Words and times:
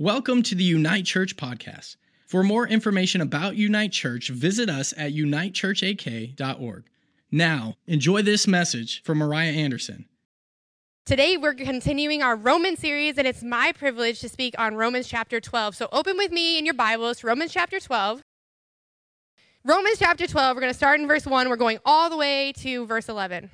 Welcome 0.00 0.44
to 0.44 0.54
the 0.54 0.62
Unite 0.62 1.06
Church 1.06 1.34
podcast. 1.34 1.96
For 2.24 2.44
more 2.44 2.68
information 2.68 3.20
about 3.20 3.56
Unite 3.56 3.90
Church, 3.90 4.28
visit 4.28 4.70
us 4.70 4.94
at 4.96 5.12
unitechurchak.org. 5.12 6.84
Now, 7.32 7.74
enjoy 7.88 8.22
this 8.22 8.46
message 8.46 9.02
from 9.02 9.18
Mariah 9.18 9.50
Anderson. 9.50 10.04
Today, 11.04 11.36
we're 11.36 11.54
continuing 11.54 12.22
our 12.22 12.36
Roman 12.36 12.76
series, 12.76 13.18
and 13.18 13.26
it's 13.26 13.42
my 13.42 13.72
privilege 13.72 14.20
to 14.20 14.28
speak 14.28 14.54
on 14.56 14.76
Romans 14.76 15.08
chapter 15.08 15.40
12. 15.40 15.74
So, 15.74 15.88
open 15.90 16.16
with 16.16 16.30
me 16.30 16.60
in 16.60 16.64
your 16.64 16.74
Bibles, 16.74 17.24
Romans 17.24 17.52
chapter 17.52 17.80
12. 17.80 18.22
Romans 19.64 19.98
chapter 19.98 20.28
12, 20.28 20.56
we're 20.56 20.60
going 20.60 20.72
to 20.72 20.78
start 20.78 21.00
in 21.00 21.08
verse 21.08 21.26
1. 21.26 21.48
We're 21.48 21.56
going 21.56 21.80
all 21.84 22.08
the 22.08 22.16
way 22.16 22.52
to 22.58 22.86
verse 22.86 23.08
11. 23.08 23.50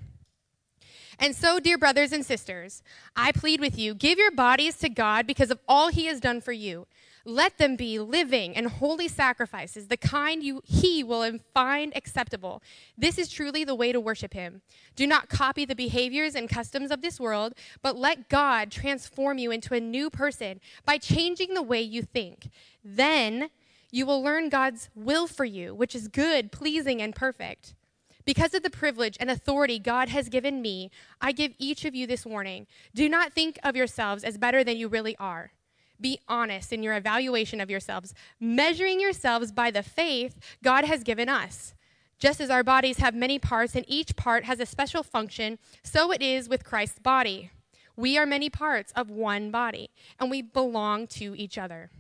And 1.18 1.34
so, 1.34 1.60
dear 1.60 1.78
brothers 1.78 2.12
and 2.12 2.24
sisters, 2.24 2.82
I 3.16 3.32
plead 3.32 3.60
with 3.60 3.78
you 3.78 3.94
give 3.94 4.18
your 4.18 4.30
bodies 4.30 4.76
to 4.78 4.88
God 4.88 5.26
because 5.26 5.50
of 5.50 5.60
all 5.68 5.88
he 5.88 6.06
has 6.06 6.20
done 6.20 6.40
for 6.40 6.52
you. 6.52 6.86
Let 7.26 7.56
them 7.56 7.76
be 7.76 7.98
living 7.98 8.54
and 8.54 8.66
holy 8.66 9.08
sacrifices, 9.08 9.89
the 9.89 9.96
kind 9.96 10.42
you, 10.42 10.61
he 10.64 11.03
will 11.03 11.39
find 11.54 11.96
acceptable. 11.96 12.62
This 12.98 13.16
is 13.16 13.30
truly 13.30 13.64
the 13.64 13.75
way 13.75 13.92
to 13.92 14.00
worship 14.00 14.34
him. 14.34 14.61
Do 14.94 15.06
not 15.06 15.30
copy 15.30 15.64
the 15.64 15.75
behaviors 15.75 16.34
and 16.34 16.50
customs 16.50 16.90
of 16.90 17.00
this 17.00 17.18
world, 17.18 17.54
but 17.81 17.96
let 17.96 18.28
God 18.28 18.70
transform 18.70 19.39
you 19.39 19.50
into 19.50 19.72
a 19.72 19.81
new 19.81 20.11
person 20.11 20.61
by 20.84 20.98
changing 20.98 21.54
the 21.54 21.62
way 21.62 21.81
you 21.81 22.03
think. 22.03 22.50
Then 22.84 23.48
you 23.90 24.04
will 24.04 24.22
learn 24.22 24.50
God's 24.50 24.90
will 24.94 25.26
for 25.26 25.46
you, 25.46 25.75
which 25.75 25.94
is 25.94 26.08
good, 26.08 26.53
pleasing, 26.53 27.00
and 27.00 27.14
perfect. 27.14 27.75
Because 28.24 28.54
of 28.54 28.62
the 28.62 28.70
privilege 28.70 29.16
and 29.20 29.30
authority 29.30 29.78
God 29.78 30.08
has 30.08 30.28
given 30.28 30.62
me, 30.62 30.90
I 31.20 31.32
give 31.32 31.52
each 31.58 31.84
of 31.84 31.94
you 31.94 32.06
this 32.06 32.24
warning. 32.24 32.66
Do 32.94 33.08
not 33.08 33.33
think 33.33 33.58
of 33.62 33.77
yourselves 33.77 34.24
as 34.24 34.38
better 34.38 34.64
than 34.64 34.77
you 34.77 34.88
really 34.88 35.16
are. 35.19 35.52
Be 36.00 36.19
honest 36.27 36.72
in 36.72 36.83
your 36.83 36.97
evaluation 36.97 37.60
of 37.60 37.70
yourselves, 37.70 38.14
measuring 38.41 39.00
yourselves 39.00 39.53
by 39.53 39.70
the 39.70 39.83
faith 39.83 40.39
God 40.62 40.84
has 40.84 41.05
given 41.05 41.28
us. 41.28 41.75
Just 42.19 42.41
as 42.41 42.50
our 42.50 42.62
bodies 42.62 42.98
have 42.98 43.14
many 43.14 43.39
parts 43.39 43.75
and 43.75 43.84
each 43.89 44.16
part 44.16 44.44
has 44.44 44.61
a 44.61 44.66
special 44.66 45.03
function, 45.03 45.59
so 45.83 46.11
it 46.11 46.22
is 46.22 46.48
with 46.48 46.64
Christ's 46.64 46.98
body. 46.98 47.50
We 47.97 48.19
are 48.19 48.27
many 48.27 48.50
parts 48.50 48.92
of 48.97 49.11
one 49.11 49.50
body, 49.50 49.91
and 50.19 50.31
we 50.31 50.42
belong 50.42 51.06
to 51.09 51.34
each 51.36 51.59
other. 51.59 51.91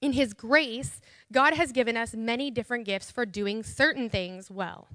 In 0.00 0.12
His 0.12 0.32
grace, 0.32 1.00
God 1.30 1.54
has 1.54 1.72
given 1.72 1.96
us 1.96 2.14
many 2.14 2.50
different 2.50 2.86
gifts 2.86 3.10
for 3.10 3.26
doing 3.26 3.62
certain 3.62 4.08
things 4.08 4.50
well. 4.50 4.88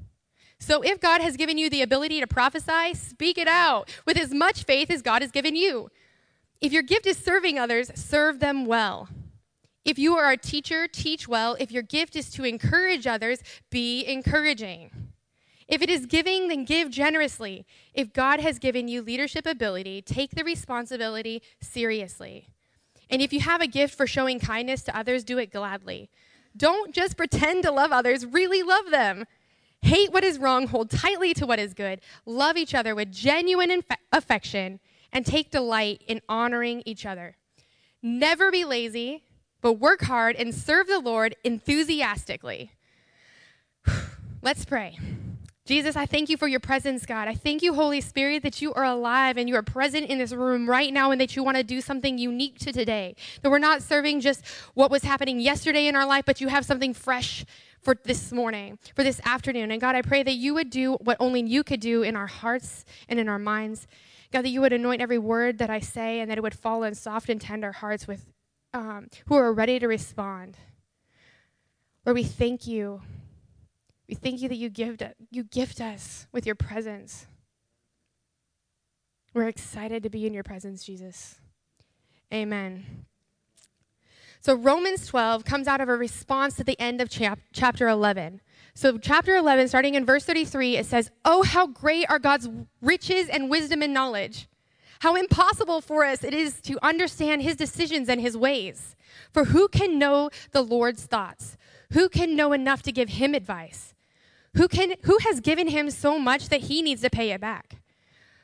So 0.59 0.81
if 0.81 0.99
God 0.99 1.21
has 1.21 1.37
given 1.37 1.57
you 1.57 1.69
the 1.69 1.81
ability 1.81 2.19
to 2.21 2.27
prophesy, 2.27 2.93
speak 2.93 3.37
it 3.37 3.47
out 3.47 3.89
with 4.05 4.17
as 4.17 4.33
much 4.33 4.63
faith 4.63 4.89
as 4.89 5.01
God 5.01 5.21
has 5.21 5.31
given 5.31 5.55
you. 5.55 5.89
If 6.61 6.71
your 6.71 6.83
gift 6.83 7.05
is 7.05 7.17
serving 7.17 7.59
others, 7.59 7.91
serve 7.95 8.39
them 8.39 8.65
well. 8.65 9.09
If 9.83 9.99
you 9.99 10.15
are 10.15 10.31
a 10.31 10.37
teacher, 10.37 10.87
teach 10.87 11.27
well. 11.27 11.55
If 11.59 11.71
your 11.71 11.83
gift 11.83 12.15
is 12.15 12.31
to 12.31 12.43
encourage 12.43 13.05
others, 13.05 13.43
be 13.69 14.03
encouraging. 14.05 14.89
If 15.67 15.81
it 15.81 15.89
is 15.89 16.05
giving, 16.05 16.47
then 16.47 16.65
give 16.65 16.89
generously. 16.89 17.65
If 17.93 18.13
God 18.13 18.39
has 18.39 18.57
given 18.59 18.87
you 18.87 19.01
leadership 19.01 19.45
ability, 19.45 20.01
take 20.01 20.31
the 20.31 20.43
responsibility 20.43 21.41
seriously. 21.59 22.47
And 23.09 23.21
if 23.21 23.31
you 23.31 23.41
have 23.41 23.61
a 23.61 23.67
gift 23.67 23.95
for 23.95 24.07
showing 24.07 24.39
kindness 24.39 24.83
to 24.83 24.97
others, 24.97 25.23
do 25.23 25.37
it 25.37 25.51
gladly. 25.51 26.09
Don't 26.57 26.93
just 26.93 27.17
pretend 27.17 27.63
to 27.63 27.71
love 27.71 27.91
others, 27.91 28.25
really 28.25 28.63
love 28.63 28.89
them. 28.89 29.25
Hate 29.85 30.11
what 30.11 30.23
is 30.23 30.39
wrong, 30.39 30.65
hold 30.65 30.89
tightly 30.89 31.31
to 31.35 31.45
what 31.45 31.59
is 31.59 31.75
good, 31.75 32.01
love 32.25 32.57
each 32.57 32.73
other 32.73 32.95
with 32.95 33.11
genuine 33.11 33.69
inf- 33.69 33.85
affection, 34.11 34.79
and 35.13 35.23
take 35.23 35.51
delight 35.51 36.01
in 36.07 36.21
honoring 36.27 36.81
each 36.87 37.05
other. 37.05 37.35
Never 38.01 38.49
be 38.49 38.65
lazy, 38.65 39.25
but 39.61 39.73
work 39.73 40.01
hard 40.01 40.35
and 40.37 40.55
serve 40.55 40.87
the 40.87 40.97
Lord 40.97 41.35
enthusiastically. 41.43 42.71
Let's 44.41 44.65
pray. 44.65 44.97
Jesus, 45.67 45.95
I 45.95 46.07
thank 46.07 46.29
you 46.29 46.37
for 46.37 46.47
your 46.47 46.59
presence, 46.59 47.05
God. 47.05 47.27
I 47.27 47.35
thank 47.35 47.61
you, 47.61 47.75
Holy 47.75 48.01
Spirit, 48.01 48.41
that 48.41 48.63
you 48.63 48.73
are 48.73 48.83
alive 48.83 49.37
and 49.37 49.47
you 49.47 49.55
are 49.55 49.63
present 49.63 50.07
in 50.07 50.17
this 50.17 50.33
room 50.33 50.67
right 50.67 50.91
now 50.91 51.11
and 51.11 51.21
that 51.21 51.35
you 51.35 51.43
want 51.43 51.57
to 51.57 51.63
do 51.63 51.79
something 51.79 52.17
unique 52.17 52.57
to 52.59 52.73
today. 52.73 53.15
That 53.43 53.51
we're 53.51 53.59
not 53.59 53.83
serving 53.83 54.21
just 54.21 54.45
what 54.73 54.89
was 54.89 55.03
happening 55.03 55.39
yesterday 55.39 55.85
in 55.85 55.95
our 55.95 56.07
life, 56.07 56.25
but 56.25 56.41
you 56.41 56.47
have 56.47 56.65
something 56.65 56.93
fresh 56.93 57.45
for 57.85 57.95
this 58.03 58.31
morning, 58.31 58.79
for 58.95 59.03
this 59.03 59.21
afternoon. 59.23 59.71
And 59.71 59.79
God, 59.79 59.95
I 59.95 60.01
pray 60.01 60.23
that 60.23 60.33
you 60.33 60.55
would 60.55 60.71
do 60.71 60.93
what 60.95 61.17
only 61.19 61.41
you 61.43 61.63
could 61.63 61.79
do 61.79 62.01
in 62.01 62.15
our 62.15 62.27
hearts 62.27 62.83
and 63.07 63.19
in 63.19 63.29
our 63.29 63.39
minds. 63.39 63.87
God, 64.31 64.41
that 64.41 64.49
you 64.49 64.59
would 64.61 64.73
anoint 64.73 65.01
every 65.01 65.19
word 65.19 65.59
that 65.59 65.69
I 65.69 65.79
say 65.79 66.19
and 66.19 66.29
that 66.29 66.37
it 66.37 66.41
would 66.41 66.57
fall 66.57 66.83
in 66.83 66.95
soft 66.95 67.29
and 67.29 67.39
tender 67.39 67.71
hearts 67.71 68.07
with 68.07 68.33
um, 68.73 69.07
who 69.27 69.35
are 69.35 69.53
ready 69.53 69.79
to 69.79 69.87
respond. 69.87 70.57
Lord, 72.05 72.15
we 72.15 72.23
thank 72.23 72.67
you. 72.67 73.01
We 74.09 74.15
thank 74.15 74.41
you 74.41 74.49
that 74.49 74.57
you 74.57 74.69
gift, 74.69 75.03
you 75.29 75.43
gift 75.43 75.79
us 75.79 76.27
with 76.31 76.45
your 76.45 76.55
presence. 76.55 77.27
We're 79.33 79.47
excited 79.47 80.03
to 80.03 80.09
be 80.09 80.25
in 80.25 80.33
your 80.33 80.43
presence, 80.43 80.83
Jesus. 80.83 81.35
Amen. 82.33 83.05
So 84.45 84.53
Romans 84.53 85.07
12 85.07 85.43
comes 85.43 85.67
out 85.67 85.81
of 85.81 85.89
a 85.89 85.97
response 85.97 86.55
to 86.57 86.63
the 86.63 86.79
end 86.79 87.01
of 87.01 87.09
chap- 87.09 87.39
chapter 87.51 87.87
11. 87.87 88.41
So, 88.75 88.99
chapter 88.99 89.35
11, 89.35 89.69
starting 89.69 89.95
in 89.95 90.05
verse 90.05 90.23
33, 90.23 90.77
it 90.77 90.85
says, 90.85 91.09
Oh, 91.25 91.41
how 91.41 91.65
great 91.65 92.07
are 92.11 92.19
God's 92.19 92.47
riches 92.79 93.27
and 93.27 93.49
wisdom 93.49 93.81
and 93.81 93.91
knowledge! 93.91 94.47
How 94.99 95.15
impossible 95.15 95.81
for 95.81 96.05
us 96.05 96.23
it 96.23 96.35
is 96.35 96.61
to 96.61 96.77
understand 96.85 97.41
his 97.41 97.55
decisions 97.55 98.07
and 98.07 98.21
his 98.21 98.37
ways. 98.37 98.95
For 99.33 99.45
who 99.45 99.67
can 99.67 99.97
know 99.97 100.29
the 100.51 100.61
Lord's 100.61 101.05
thoughts? 101.05 101.57
Who 101.93 102.07
can 102.07 102.35
know 102.35 102.53
enough 102.53 102.83
to 102.83 102.91
give 102.91 103.09
him 103.09 103.33
advice? 103.33 103.95
Who, 104.57 104.67
can, 104.67 104.93
who 105.05 105.17
has 105.23 105.39
given 105.39 105.69
him 105.69 105.89
so 105.89 106.19
much 106.19 106.49
that 106.49 106.61
he 106.61 106.83
needs 106.83 107.01
to 107.01 107.09
pay 107.09 107.31
it 107.31 107.41
back? 107.41 107.77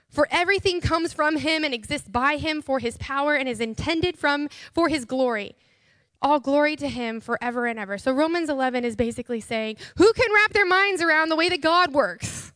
For 0.10 0.28
everything 0.32 0.82
comes 0.82 1.14
from 1.14 1.38
him 1.38 1.64
and 1.64 1.76
exists 1.76 2.10
by 2.10 2.38
him 2.38 2.64
for 2.64 2.80
his 2.80 2.98
power 2.98 3.36
and 3.36 3.48
is 3.48 3.60
intended 3.60 4.18
from 4.18 4.50
for 4.74 4.90
his 4.90 5.06
glory. 5.06 5.56
All 6.22 6.40
glory 6.40 6.76
to 6.76 6.88
him 6.88 7.20
forever 7.20 7.66
and 7.66 7.80
ever. 7.80 7.98
So 7.98 8.12
Romans 8.12 8.50
11 8.50 8.86
is 8.86 8.96
basically 8.96 9.42
saying, 9.42 9.78
who 9.98 10.14
can 10.14 10.32
wrap 10.34 10.54
their 10.54 10.66
minds 10.66 11.02
around 11.02 11.30
the 11.30 11.36
way 11.36 11.50
that 11.50 11.62
God 11.62 11.94
works? 11.94 12.54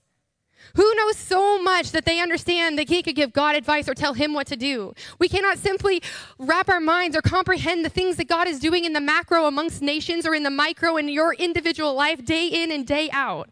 Who 0.75 0.93
knows 0.95 1.15
so 1.15 1.61
much 1.61 1.91
that 1.91 2.05
they 2.05 2.19
understand 2.19 2.77
that 2.77 2.89
he 2.89 3.01
could 3.01 3.15
give 3.15 3.31
God 3.31 3.55
advice 3.55 3.87
or 3.87 3.93
tell 3.93 4.13
him 4.13 4.33
what 4.33 4.47
to 4.47 4.57
do? 4.57 4.93
We 5.19 5.29
cannot 5.29 5.57
simply 5.57 6.01
wrap 6.37 6.69
our 6.69 6.81
minds 6.81 7.15
or 7.15 7.21
comprehend 7.21 7.85
the 7.85 7.89
things 7.89 8.17
that 8.17 8.27
God 8.27 8.47
is 8.47 8.59
doing 8.59 8.83
in 8.83 8.93
the 8.93 8.99
macro 8.99 9.45
amongst 9.45 9.81
nations 9.81 10.27
or 10.27 10.35
in 10.35 10.43
the 10.43 10.49
micro 10.49 10.97
in 10.97 11.07
your 11.07 11.33
individual 11.33 11.93
life 11.93 12.25
day 12.25 12.47
in 12.47 12.71
and 12.71 12.85
day 12.85 13.09
out. 13.11 13.49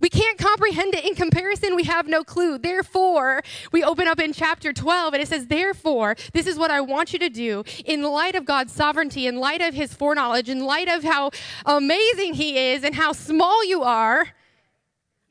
We 0.00 0.08
can't 0.08 0.38
comprehend 0.38 0.94
it 0.94 1.04
in 1.04 1.14
comparison. 1.14 1.76
We 1.76 1.84
have 1.84 2.08
no 2.08 2.24
clue. 2.24 2.58
Therefore, 2.58 3.42
we 3.70 3.84
open 3.84 4.08
up 4.08 4.18
in 4.18 4.32
chapter 4.32 4.72
12 4.72 5.14
and 5.14 5.22
it 5.22 5.28
says, 5.28 5.46
Therefore, 5.46 6.16
this 6.32 6.46
is 6.46 6.58
what 6.58 6.70
I 6.70 6.80
want 6.80 7.12
you 7.12 7.18
to 7.18 7.28
do 7.28 7.64
in 7.84 8.02
light 8.02 8.34
of 8.34 8.44
God's 8.44 8.72
sovereignty, 8.72 9.26
in 9.26 9.36
light 9.36 9.60
of 9.60 9.74
his 9.74 9.92
foreknowledge, 9.92 10.48
in 10.48 10.64
light 10.64 10.88
of 10.88 11.04
how 11.04 11.30
amazing 11.66 12.34
he 12.34 12.72
is 12.72 12.82
and 12.82 12.94
how 12.94 13.12
small 13.12 13.64
you 13.64 13.82
are. 13.82 14.28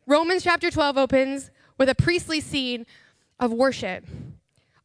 Romans 0.06 0.44
chapter 0.44 0.70
12 0.70 0.98
opens 0.98 1.52
with 1.78 1.90
a 1.90 1.96
priestly 1.96 2.40
scene 2.40 2.86
of 3.40 3.52
worship 3.52 4.06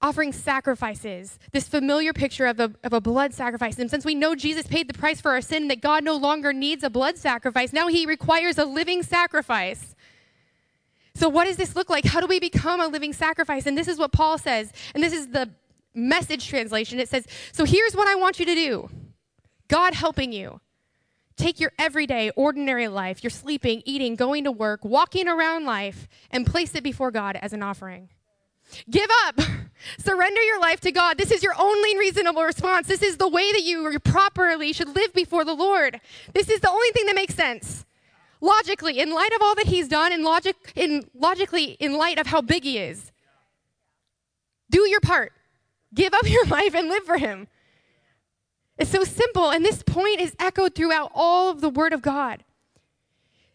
offering 0.05 0.35
sacrifices, 0.35 1.39
this 1.53 1.67
familiar 1.67 2.13
picture 2.13 2.45
of 2.45 2.61
a, 2.61 2.71
of 2.85 2.93
a 2.93 3.01
blood 3.01 3.33
sacrifice. 3.33 3.79
And 3.79 3.91
since 3.91 4.05
we 4.05 4.15
know 4.15 4.35
Jesus 4.35 4.67
paid 4.67 4.87
the 4.87 4.93
price 4.93 5.19
for 5.19 5.31
our 5.31 5.41
sin, 5.41 5.69
that 5.69 5.81
God 5.81 6.05
no 6.05 6.15
longer 6.15 6.53
needs 6.53 6.85
a 6.85 6.91
blood 6.91 7.17
sacrifice, 7.17 7.73
now 7.73 7.89
he 7.89 8.05
requires 8.05 8.59
a 8.59 8.67
living 8.67 9.03
sacrifice. 9.03 9.95
So, 11.15 11.31
what 11.31 11.47
does 11.47 11.57
this 11.57 11.75
look 11.75 11.89
like? 11.89 12.05
How 12.05 12.21
do 12.21 12.27
we 12.27 12.39
become 12.39 12.83
a 12.83 12.87
living 12.87 13.15
sacrifice? 13.15 13.65
And 13.65 13.79
this 13.79 13.89
is 13.89 13.99
what 13.99 14.13
Paul 14.13 14.37
says, 14.37 14.73
and 14.95 15.03
this 15.03 15.15
is 15.15 15.29
the 15.29 15.49
message 15.95 16.49
translation. 16.49 17.01
It 17.01 17.09
says, 17.09 17.27
So 17.53 17.65
here's 17.65 17.97
what 17.97 18.07
I 18.07 18.15
want 18.15 18.39
you 18.39 18.45
to 18.45 18.55
do 18.55 18.91
God 19.69 19.95
helping 19.95 20.33
you. 20.33 20.61
Take 21.37 21.59
your 21.59 21.73
everyday, 21.79 22.31
ordinary 22.37 22.89
life, 22.89 23.25
your 23.25 23.31
sleeping, 23.31 23.83
eating, 23.87 24.17
going 24.17 24.45
to 24.45 24.53
work, 24.53 24.85
walking 24.85 25.29
around 25.29 25.65
life, 25.65 26.09
and 26.31 26.47
place 26.47 26.75
it 26.75 26.85
before 26.85 27.11
God 27.11 27.37
as 27.41 27.55
an 27.55 27.63
offering. 27.63 28.11
Give 28.91 29.11
up. 29.27 29.41
Surrender 29.99 30.43
your 30.43 30.61
life 30.61 30.81
to 30.81 30.93
God. 30.93 31.19
This 31.19 31.31
is 31.31 31.43
your 31.43 31.55
only 31.59 31.97
reasonable 31.99 32.43
response. 32.43 32.87
This 32.87 33.03
is 33.03 33.17
the 33.17 33.29
way 33.29 33.53
that 33.53 33.63
you 33.63 33.99
properly 34.01 34.73
should 34.73 34.95
live 34.95 35.13
before 35.13 35.45
the 35.45 35.55
Lord. 35.55 36.01
This 36.33 36.49
is 36.49 36.61
the 36.61 36.71
only 36.71 36.91
thing 36.91 37.07
that 37.07 37.15
makes 37.15 37.35
sense. 37.35 37.85
Logically, 38.41 38.99
in 38.99 39.13
light 39.13 39.33
of 39.33 39.43
all 39.43 39.55
that 39.55 39.67
he's 39.67 39.89
done, 39.89 40.13
and 40.13 40.23
logic, 40.23 40.57
in, 40.75 41.05
logically, 41.15 41.77
in 41.81 41.97
light 41.97 42.19
of 42.19 42.27
how 42.27 42.41
big 42.41 42.65
he 42.65 42.79
is, 42.79 43.13
do 44.71 44.89
your 44.89 45.01
part. 45.01 45.33
Give 45.95 46.13
up 46.13 46.25
your 46.29 46.47
life 46.47 46.75
and 46.75 46.89
live 46.89 47.05
for 47.05 47.19
him. 47.19 47.49
It's 48.77 48.91
so 48.91 49.05
simple, 49.05 49.51
and 49.51 49.65
this 49.65 49.83
point 49.83 50.21
is 50.21 50.35
echoed 50.39 50.75
throughout 50.75 51.13
all 51.15 51.51
of 51.51 51.61
the 51.61 51.71
Word 51.71 51.93
of 51.93 52.03
God. 52.03 52.45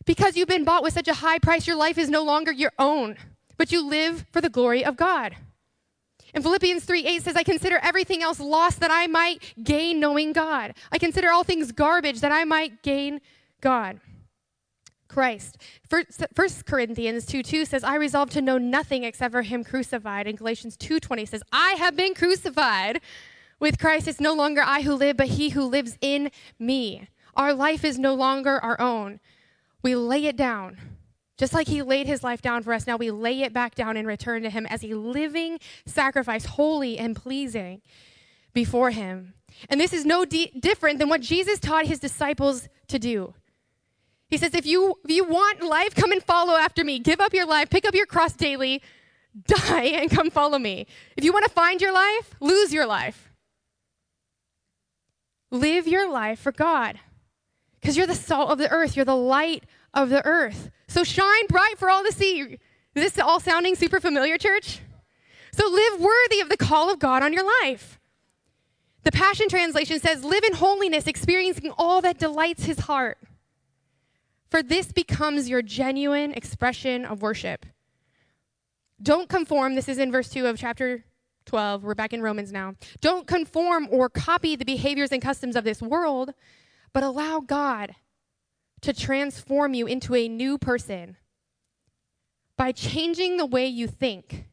Because 0.05 0.37
you've 0.37 0.47
been 0.47 0.63
bought 0.63 0.81
with 0.81 0.93
such 0.93 1.07
a 1.07 1.15
high 1.15 1.39
price, 1.39 1.67
your 1.67 1.75
life 1.75 1.97
is 1.97 2.09
no 2.09 2.23
longer 2.23 2.51
your 2.51 2.71
own 2.79 3.17
but 3.59 3.73
you 3.73 3.85
live 3.85 4.25
for 4.31 4.39
the 4.41 4.49
glory 4.49 4.83
of 4.83 4.95
God. 4.95 5.35
And 6.33 6.43
Philippians 6.43 6.85
3 6.85 7.05
8 7.05 7.23
says, 7.23 7.35
I 7.35 7.43
consider 7.43 7.77
everything 7.83 8.23
else 8.23 8.39
lost 8.39 8.79
that 8.79 8.89
I 8.89 9.05
might 9.05 9.53
gain 9.61 9.99
knowing 9.99 10.31
God. 10.31 10.73
I 10.91 10.97
consider 10.97 11.29
all 11.29 11.43
things 11.43 11.73
garbage 11.73 12.21
that 12.21 12.31
I 12.31 12.45
might 12.45 12.81
gain 12.81 13.19
God. 13.61 13.99
Christ. 15.09 15.57
First 16.35 16.65
Corinthians 16.65 17.25
2 17.25 17.43
2 17.43 17.65
says, 17.65 17.83
I 17.83 17.95
resolve 17.95 18.29
to 18.31 18.41
know 18.41 18.57
nothing 18.57 19.03
except 19.03 19.33
for 19.33 19.41
him 19.41 19.63
crucified. 19.63 20.25
And 20.25 20.37
Galatians 20.37 20.77
2 20.77 20.99
20 20.99 21.25
says, 21.25 21.43
I 21.51 21.71
have 21.73 21.97
been 21.97 22.13
crucified. 22.13 23.01
With 23.59 23.77
Christ, 23.77 24.07
it's 24.07 24.21
no 24.21 24.33
longer 24.33 24.61
I 24.63 24.83
who 24.83 24.93
live, 24.93 25.17
but 25.17 25.27
he 25.27 25.49
who 25.49 25.63
lives 25.63 25.97
in 25.99 26.31
me. 26.57 27.09
Our 27.35 27.53
life 27.53 27.83
is 27.83 27.99
no 27.99 28.13
longer 28.13 28.57
our 28.63 28.79
own. 28.79 29.19
We 29.83 29.95
lay 29.95 30.27
it 30.27 30.37
down. 30.37 30.77
Just 31.39 31.53
like 31.53 31.69
he 31.69 31.81
laid 31.81 32.05
his 32.05 32.21
life 32.21 32.41
down 32.41 32.63
for 32.63 32.73
us, 32.73 32.85
now 32.85 32.97
we 32.97 33.11
lay 33.11 33.43
it 33.43 33.53
back 33.53 33.73
down 33.73 33.95
and 33.95 34.05
return 34.05 34.43
to 34.43 34.49
him 34.49 34.65
as 34.65 34.83
a 34.83 34.93
living 34.93 35.57
sacrifice, 35.85 36.43
holy 36.43 36.97
and 36.97 37.15
pleasing 37.15 37.81
before 38.53 38.91
him. 38.91 39.35
And 39.69 39.79
this 39.79 39.93
is 39.93 40.03
no 40.03 40.25
di- 40.25 40.51
different 40.59 40.99
than 40.99 41.07
what 41.07 41.21
Jesus 41.21 41.57
taught 41.57 41.85
his 41.85 41.97
disciples 41.97 42.67
to 42.89 42.99
do. 42.99 43.35
He 44.27 44.35
says, 44.35 44.53
if 44.53 44.65
you, 44.65 44.95
if 45.05 45.11
you 45.11 45.23
want 45.23 45.63
life, 45.63 45.95
come 45.95 46.11
and 46.11 46.21
follow 46.21 46.55
after 46.55 46.83
me. 46.83 46.99
Give 46.99 47.21
up 47.21 47.33
your 47.33 47.47
life, 47.47 47.69
pick 47.69 47.87
up 47.87 47.95
your 47.95 48.05
cross 48.05 48.33
daily, 48.33 48.81
die, 49.45 49.85
and 49.85 50.11
come 50.11 50.29
follow 50.29 50.59
me. 50.59 50.87
If 51.15 51.23
you 51.23 51.31
want 51.31 51.45
to 51.45 51.51
find 51.51 51.79
your 51.79 51.93
life, 51.93 52.35
lose 52.41 52.73
your 52.73 52.85
life. 52.85 53.31
Live 55.51 55.87
your 55.87 56.11
life 56.11 56.39
for 56.39 56.51
God. 56.51 56.99
Because 57.79 57.95
you're 57.95 58.05
the 58.05 58.13
salt 58.13 58.51
of 58.51 58.57
the 58.57 58.69
earth, 58.69 58.97
you're 58.97 59.05
the 59.05 59.15
light 59.15 59.63
of 59.93 60.09
the 60.09 60.25
earth. 60.25 60.71
So 60.87 61.03
shine 61.03 61.47
bright 61.47 61.77
for 61.77 61.89
all 61.89 62.03
to 62.03 62.11
see. 62.11 62.41
Is 62.41 62.59
this 62.93 63.19
all 63.19 63.39
sounding 63.39 63.75
super 63.75 63.99
familiar, 63.99 64.37
church? 64.37 64.81
So 65.51 65.67
live 65.67 65.99
worthy 65.99 66.41
of 66.41 66.49
the 66.49 66.57
call 66.57 66.91
of 66.91 66.99
God 66.99 67.23
on 67.23 67.33
your 67.33 67.45
life. 67.63 67.99
The 69.03 69.11
Passion 69.11 69.47
Translation 69.49 69.99
says, 69.99 70.23
Live 70.23 70.43
in 70.43 70.53
holiness, 70.53 71.07
experiencing 71.07 71.71
all 71.77 72.01
that 72.01 72.19
delights 72.19 72.65
his 72.65 72.79
heart 72.79 73.17
for 74.49 74.63
this 74.63 74.91
becomes 74.91 75.47
your 75.47 75.61
genuine 75.61 76.31
expression 76.31 77.05
of 77.05 77.21
worship. 77.21 77.65
Don't 79.01 79.29
conform, 79.29 79.75
this 79.75 79.87
is 79.87 79.97
in 79.97 80.11
verse 80.11 80.29
2 80.29 80.47
of 80.47 80.57
chapter 80.57 81.05
12. 81.45 81.83
We're 81.83 81.95
back 81.95 82.13
in 82.13 82.21
Romans 82.21 82.51
now. 82.51 82.75
Don't 82.99 83.27
conform 83.27 83.87
or 83.91 84.09
copy 84.09 84.55
the 84.55 84.65
behaviors 84.65 85.11
and 85.11 85.21
customs 85.21 85.55
of 85.55 85.63
this 85.63 85.81
world, 85.81 86.33
but 86.93 87.03
allow 87.03 87.39
God 87.39 87.95
to 88.81 88.93
transform 88.93 89.73
you 89.73 89.85
into 89.85 90.15
a 90.15 90.27
new 90.27 90.57
person 90.57 91.17
by 92.57 92.71
changing 92.71 93.37
the 93.37 93.45
way 93.45 93.65
you 93.65 93.87
think. 93.87 94.45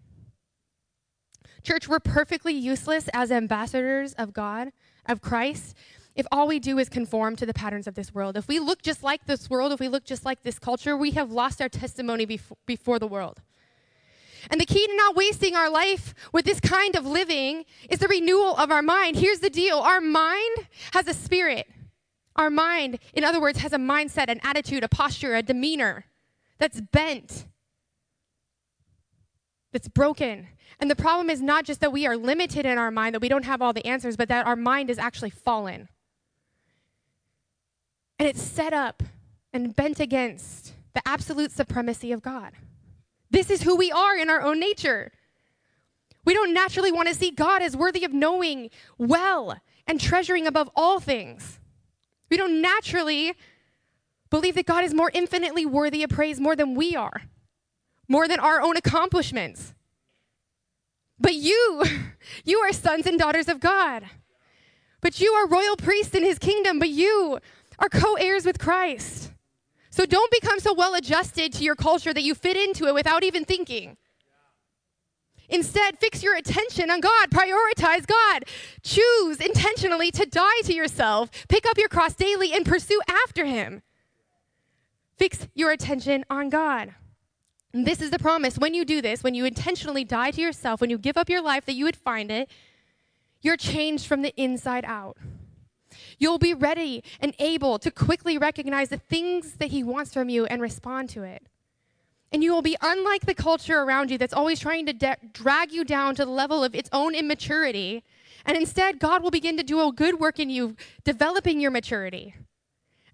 Church, 1.63 1.89
we're 1.89 1.99
perfectly 1.99 2.55
useless 2.55 3.09
as 3.13 3.33
ambassadors 3.33 4.13
of 4.15 4.33
God, 4.33 4.71
of 5.07 5.21
Christ, 5.21 5.75
if 6.15 6.27
all 6.31 6.47
we 6.47 6.59
do 6.59 6.79
is 6.79 6.89
conform 6.89 7.37
to 7.37 7.45
the 7.45 7.53
patterns 7.53 7.87
of 7.87 7.95
this 7.95 8.15
world. 8.15 8.37
If 8.37 8.49
we 8.49 8.59
look 8.59 8.83
just 8.83 9.03
like 9.03 9.27
this 9.27 9.51
world, 9.51 9.73
if 9.73 9.81
we 9.81 9.89
look 9.89 10.05
just 10.05 10.25
like 10.25 10.43
this 10.45 10.59
culture, 10.59 10.97
we 10.97 11.11
have 11.13 11.31
lost 11.31 11.61
our 11.61 11.69
testimony 11.69 12.25
befo- 12.25 12.57
before 12.67 12.99
the 12.99 13.09
world. 13.09 13.43
And 14.51 14.61
the 14.61 14.67
key 14.67 14.87
to 14.87 14.97
not 14.97 15.17
wasting 15.17 15.57
our 15.57 15.69
life 15.69 16.15
with 16.33 16.45
this 16.45 16.61
kind 16.61 16.95
of 16.95 17.05
living 17.05 17.65
is 17.91 17.99
the 17.99 18.09
renewal 18.09 18.57
of 18.57 18.71
our 18.71 18.83
mind. 18.83 19.17
Here's 19.17 19.41
the 19.41 19.51
deal 19.51 19.79
our 19.79 20.01
mind 20.01 20.69
has 20.93 21.09
a 21.09 21.15
spirit. 21.15 21.67
Our 22.37 22.51
mind, 22.51 22.99
in 23.15 23.25
other 23.25 23.41
words, 23.41 23.59
has 23.59 23.73
a 23.73 23.79
mindset, 23.79 24.29
an 24.29 24.41
attitude, 24.43 24.85
a 24.85 24.89
posture, 24.89 25.35
a 25.35 25.43
demeanor 25.43 26.05
that's 26.59 26.81
bent, 26.81 27.47
that's 29.73 29.89
broken. 29.89 30.49
And 30.79 30.91
the 30.91 30.97
problem 30.97 31.31
is 31.31 31.41
not 31.41 31.65
just 31.65 31.81
that 31.81 31.93
we 31.93 32.07
are 32.07 32.17
limited 32.17 32.67
in 32.67 32.79
our 32.79 32.91
mind, 32.91 33.15
that 33.15 33.23
we 33.23 33.29
don't 33.29 33.47
have 33.47 33.63
all 33.63 33.73
the 33.73 33.87
answers, 33.87 34.17
but 34.17 34.29
that 34.29 34.47
our 34.47 34.57
mind 34.57 34.91
is 34.91 34.99
actually 34.99 35.31
fallen. 35.31 35.89
And 38.19 38.29
it's 38.29 38.43
set 38.43 38.73
up 38.73 39.03
and 39.53 39.75
bent 39.75 40.01
against 40.01 40.73
the 40.95 41.03
absolute 41.07 41.53
supremacy 41.53 42.13
of 42.13 42.23
God. 42.23 42.53
This 43.31 43.51
is 43.51 43.63
who 43.63 43.77
we 43.77 43.91
are 43.91 44.17
in 44.17 44.31
our 44.31 44.43
own 44.43 44.61
nature. 44.61 45.13
We 46.25 46.35
don't 46.35 46.53
naturally 46.53 46.93
want 46.93 47.09
to 47.09 47.15
see 47.15 47.31
God 47.31 47.63
as 47.63 47.77
worthy 47.77 48.05
of 48.05 48.13
knowing 48.13 48.71
well 48.99 49.59
and 49.87 50.01
treasuring 50.01 50.47
above 50.47 50.71
all 50.75 51.01
things. 51.01 51.61
We 52.31 52.37
don't 52.37 52.61
naturally 52.61 53.35
believe 54.31 54.55
that 54.57 54.67
God 54.67 54.85
is 54.85 54.95
more 54.95 55.11
infinitely 55.15 55.65
worthy 55.65 56.03
of 56.03 56.11
praise 56.11 56.41
more 56.41 56.57
than 56.57 56.75
we 56.75 56.97
are, 56.97 57.23
more 58.09 58.27
than 58.29 58.41
our 58.41 58.61
own 58.61 58.77
accomplishments. 58.77 59.75
But 61.19 61.35
you, 61.35 61.83
you 62.45 62.59
are 62.59 62.73
sons 62.73 63.07
and 63.07 63.19
daughters 63.19 63.49
of 63.49 63.61
God. 63.61 64.05
But 65.01 65.21
you 65.21 65.33
are 65.33 65.47
royal 65.47 65.77
priests 65.77 66.15
in 66.15 66.25
his 66.25 66.39
kingdom. 66.39 66.79
But 66.79 66.89
you 66.89 67.39
are 67.79 67.89
co 67.89 68.15
heirs 68.15 68.45
with 68.45 68.59
Christ. 68.59 69.33
So 69.91 70.05
don't 70.05 70.31
become 70.31 70.61
so 70.61 70.75
well 70.75 70.95
adjusted 70.95 71.53
to 71.55 71.65
your 71.65 71.75
culture 71.77 72.13
that 72.13 72.23
you 72.23 72.35
fit 72.35 72.57
into 72.57 72.87
it 72.87 72.95
without 72.95 73.23
even 73.25 73.45
thinking. 73.45 73.97
Instead, 75.49 75.99
fix 75.99 76.23
your 76.23 76.37
attention 76.37 76.91
on 76.91 77.01
God. 77.01 77.31
Prioritize 77.31 78.07
God. 78.07 78.45
Choose 78.83 79.41
intentionally 79.41 80.11
to 80.11 80.27
die 80.27 80.61
to 80.65 80.75
yourself. 80.75 81.31
Pick 81.49 81.67
up 81.67 81.79
your 81.79 81.89
cross 81.89 82.15
daily 82.15 82.53
and 82.53 82.65
pursue 82.65 83.01
after 83.09 83.45
Him. 83.45 83.83
Fix 85.17 85.47
your 85.55 85.71
attention 85.71 86.25
on 86.29 86.51
God. 86.51 86.95
And 87.73 87.87
this 87.87 88.01
is 88.01 88.11
the 88.11 88.19
promise. 88.19 88.59
When 88.59 88.75
you 88.75 88.85
do 88.85 89.03
this, 89.03 89.23
when 89.23 89.35
you 89.35 89.45
intentionally 89.45 90.05
die 90.05 90.31
to 90.31 90.41
yourself, 90.41 90.81
when 90.81 90.91
you 90.91 90.99
give 90.99 91.17
up 91.17 91.29
your 91.29 91.43
life 91.43 91.67
that 91.67 91.75
you 91.75 91.85
would 91.85 91.97
find 91.97 92.31
it, 92.31 92.51
you're 93.43 93.57
changed 93.57 94.07
from 94.07 94.23
the 94.23 94.35
inside 94.37 94.85
out. 94.85 95.17
You'll 96.19 96.39
be 96.39 96.55
ready 96.55 97.05
and 97.21 97.35
able 97.39 97.79
to 97.79 97.91
quickly 97.91 98.39
recognize 98.39 98.89
the 98.89 98.97
things 98.97 99.55
that 99.55 99.69
He 99.71 99.83
wants 99.83 100.13
from 100.13 100.29
you 100.29 100.47
and 100.47 100.61
respond 100.61 101.11
to 101.11 101.23
it. 101.23 101.47
And 102.37 102.45
you 102.45 102.53
will 102.53 102.61
be 102.61 102.77
unlike 102.83 103.25
the 103.25 103.33
culture 103.33 103.81
around 103.81 104.11
you 104.11 104.19
that's 104.19 104.35
always 104.35 104.61
trying 104.61 104.85
to 104.85 104.93
de- 104.93 105.17
drag 105.33 105.73
you 105.73 105.85
down 105.85 106.15
to 106.17 106.27
the 106.27 106.31
level 106.31 106.63
of 106.63 106.75
its 106.75 106.91
own 106.93 107.15
immaturity. 107.15 108.05
And 108.45 108.59
instead, 108.59 108.99
God 108.99 109.23
will 109.23 109.31
begin 109.31 109.57
to 109.57 109.63
do 109.63 109.81
a 109.81 109.91
good 109.91 110.21
work 110.21 110.39
in 110.39 110.51
you, 110.51 110.77
developing 111.03 111.61
your 111.61 111.71
maturity. 111.71 112.35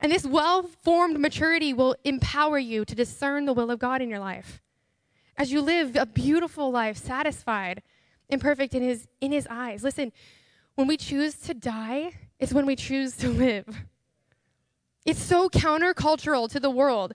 And 0.00 0.10
this 0.10 0.26
well 0.26 0.64
formed 0.64 1.20
maturity 1.20 1.72
will 1.72 1.94
empower 2.02 2.58
you 2.58 2.84
to 2.84 2.96
discern 2.96 3.44
the 3.44 3.52
will 3.52 3.70
of 3.70 3.78
God 3.78 4.02
in 4.02 4.08
your 4.08 4.18
life. 4.18 4.60
As 5.36 5.52
you 5.52 5.60
live 5.60 5.94
a 5.94 6.04
beautiful 6.04 6.72
life, 6.72 6.96
satisfied 6.96 7.80
and 8.28 8.40
perfect 8.40 8.74
in 8.74 8.82
his, 8.82 9.06
in 9.20 9.30
his 9.30 9.46
eyes. 9.48 9.84
Listen, 9.84 10.10
when 10.74 10.88
we 10.88 10.96
choose 10.96 11.36
to 11.42 11.54
die, 11.54 12.10
it's 12.40 12.52
when 12.52 12.66
we 12.66 12.74
choose 12.74 13.14
to 13.18 13.28
live. 13.28 13.84
It's 15.06 15.22
so 15.22 15.48
countercultural 15.48 16.50
to 16.50 16.58
the 16.58 16.70
world. 16.70 17.14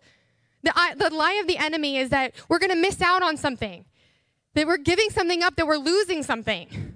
The, 0.68 0.96
the 0.98 1.16
lie 1.16 1.40
of 1.42 1.48
the 1.48 1.58
enemy 1.58 1.98
is 1.98 2.10
that 2.10 2.34
we're 2.50 2.60
going 2.60 2.72
to 2.72 2.76
miss 2.76 3.02
out 3.02 3.24
on 3.24 3.38
something, 3.38 3.86
that 4.54 4.68
we're 4.68 4.78
giving 4.78 5.10
something 5.10 5.42
up, 5.42 5.56
that 5.56 5.66
we're 5.66 5.78
losing 5.78 6.24
something 6.24 6.88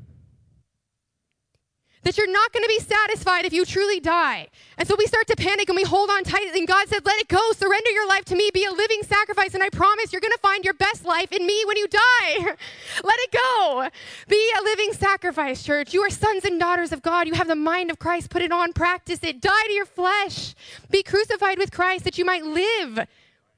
that 2.03 2.17
you're 2.17 2.31
not 2.31 2.51
going 2.51 2.63
to 2.63 2.67
be 2.67 2.79
satisfied 2.79 3.45
if 3.45 3.53
you 3.53 3.63
truly 3.65 3.99
die. 3.99 4.47
And 4.77 4.87
so 4.87 4.95
we 4.97 5.05
start 5.05 5.27
to 5.27 5.35
panic 5.35 5.69
and 5.69 5.75
we 5.75 5.83
hold 5.83 6.09
on 6.09 6.23
tight. 6.23 6.53
And 6.55 6.67
God 6.67 6.87
said, 6.87 7.05
Let 7.05 7.19
it 7.19 7.27
go. 7.27 7.51
Surrender 7.53 7.91
your 7.91 8.07
life 8.07 8.25
to 8.25 8.35
me. 8.35 8.49
Be 8.53 8.65
a 8.65 8.71
living 8.71 9.03
sacrifice. 9.03 9.53
And 9.53 9.61
I 9.61 9.69
promise 9.69 10.11
you're 10.11 10.21
going 10.21 10.33
to 10.33 10.39
find 10.39 10.63
your 10.63 10.73
best 10.73 11.05
life 11.05 11.31
in 11.31 11.45
me 11.45 11.63
when 11.65 11.77
you 11.77 11.87
die. 11.87 12.37
Let 13.03 13.19
it 13.19 13.31
go. 13.31 13.89
Be 14.27 14.53
a 14.59 14.63
living 14.63 14.93
sacrifice, 14.93 15.63
church. 15.63 15.93
You 15.93 16.01
are 16.01 16.09
sons 16.09 16.43
and 16.43 16.59
daughters 16.59 16.91
of 16.91 17.01
God. 17.01 17.27
You 17.27 17.33
have 17.33 17.47
the 17.47 17.55
mind 17.55 17.91
of 17.91 17.99
Christ. 17.99 18.29
Put 18.29 18.41
it 18.41 18.51
on. 18.51 18.73
Practice 18.73 19.19
it. 19.23 19.39
Die 19.39 19.63
to 19.67 19.73
your 19.73 19.85
flesh. 19.85 20.55
Be 20.89 21.03
crucified 21.03 21.57
with 21.57 21.71
Christ 21.71 22.03
that 22.05 22.17
you 22.17 22.25
might 22.25 22.43
live 22.43 23.07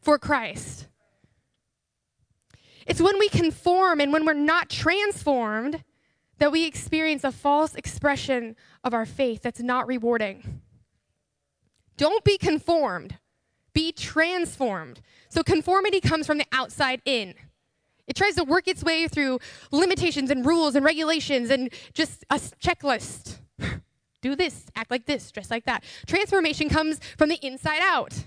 for 0.03 0.19
Christ. 0.19 0.87
It's 2.85 3.01
when 3.01 3.17
we 3.17 3.29
conform 3.29 3.99
and 3.99 4.11
when 4.11 4.25
we're 4.25 4.33
not 4.33 4.69
transformed 4.69 5.83
that 6.39 6.51
we 6.51 6.65
experience 6.65 7.23
a 7.23 7.31
false 7.31 7.75
expression 7.75 8.55
of 8.83 8.93
our 8.93 9.05
faith 9.05 9.41
that's 9.41 9.61
not 9.61 9.87
rewarding. 9.87 10.61
Don't 11.95 12.23
be 12.23 12.37
conformed, 12.37 13.17
be 13.73 13.91
transformed. 13.91 15.01
So, 15.29 15.43
conformity 15.43 16.01
comes 16.01 16.27
from 16.27 16.37
the 16.37 16.45
outside 16.51 17.01
in. 17.05 17.35
It 18.07 18.15
tries 18.15 18.35
to 18.35 18.43
work 18.43 18.67
its 18.67 18.83
way 18.83 19.07
through 19.07 19.39
limitations 19.71 20.29
and 20.29 20.45
rules 20.45 20.75
and 20.75 20.83
regulations 20.83 21.49
and 21.49 21.71
just 21.93 22.25
a 22.29 22.35
checklist. 22.35 23.37
Do 24.21 24.35
this, 24.35 24.65
act 24.75 24.91
like 24.91 25.05
this, 25.05 25.31
dress 25.31 25.49
like 25.49 25.65
that. 25.65 25.83
Transformation 26.05 26.69
comes 26.69 26.99
from 27.17 27.29
the 27.29 27.39
inside 27.45 27.81
out. 27.81 28.23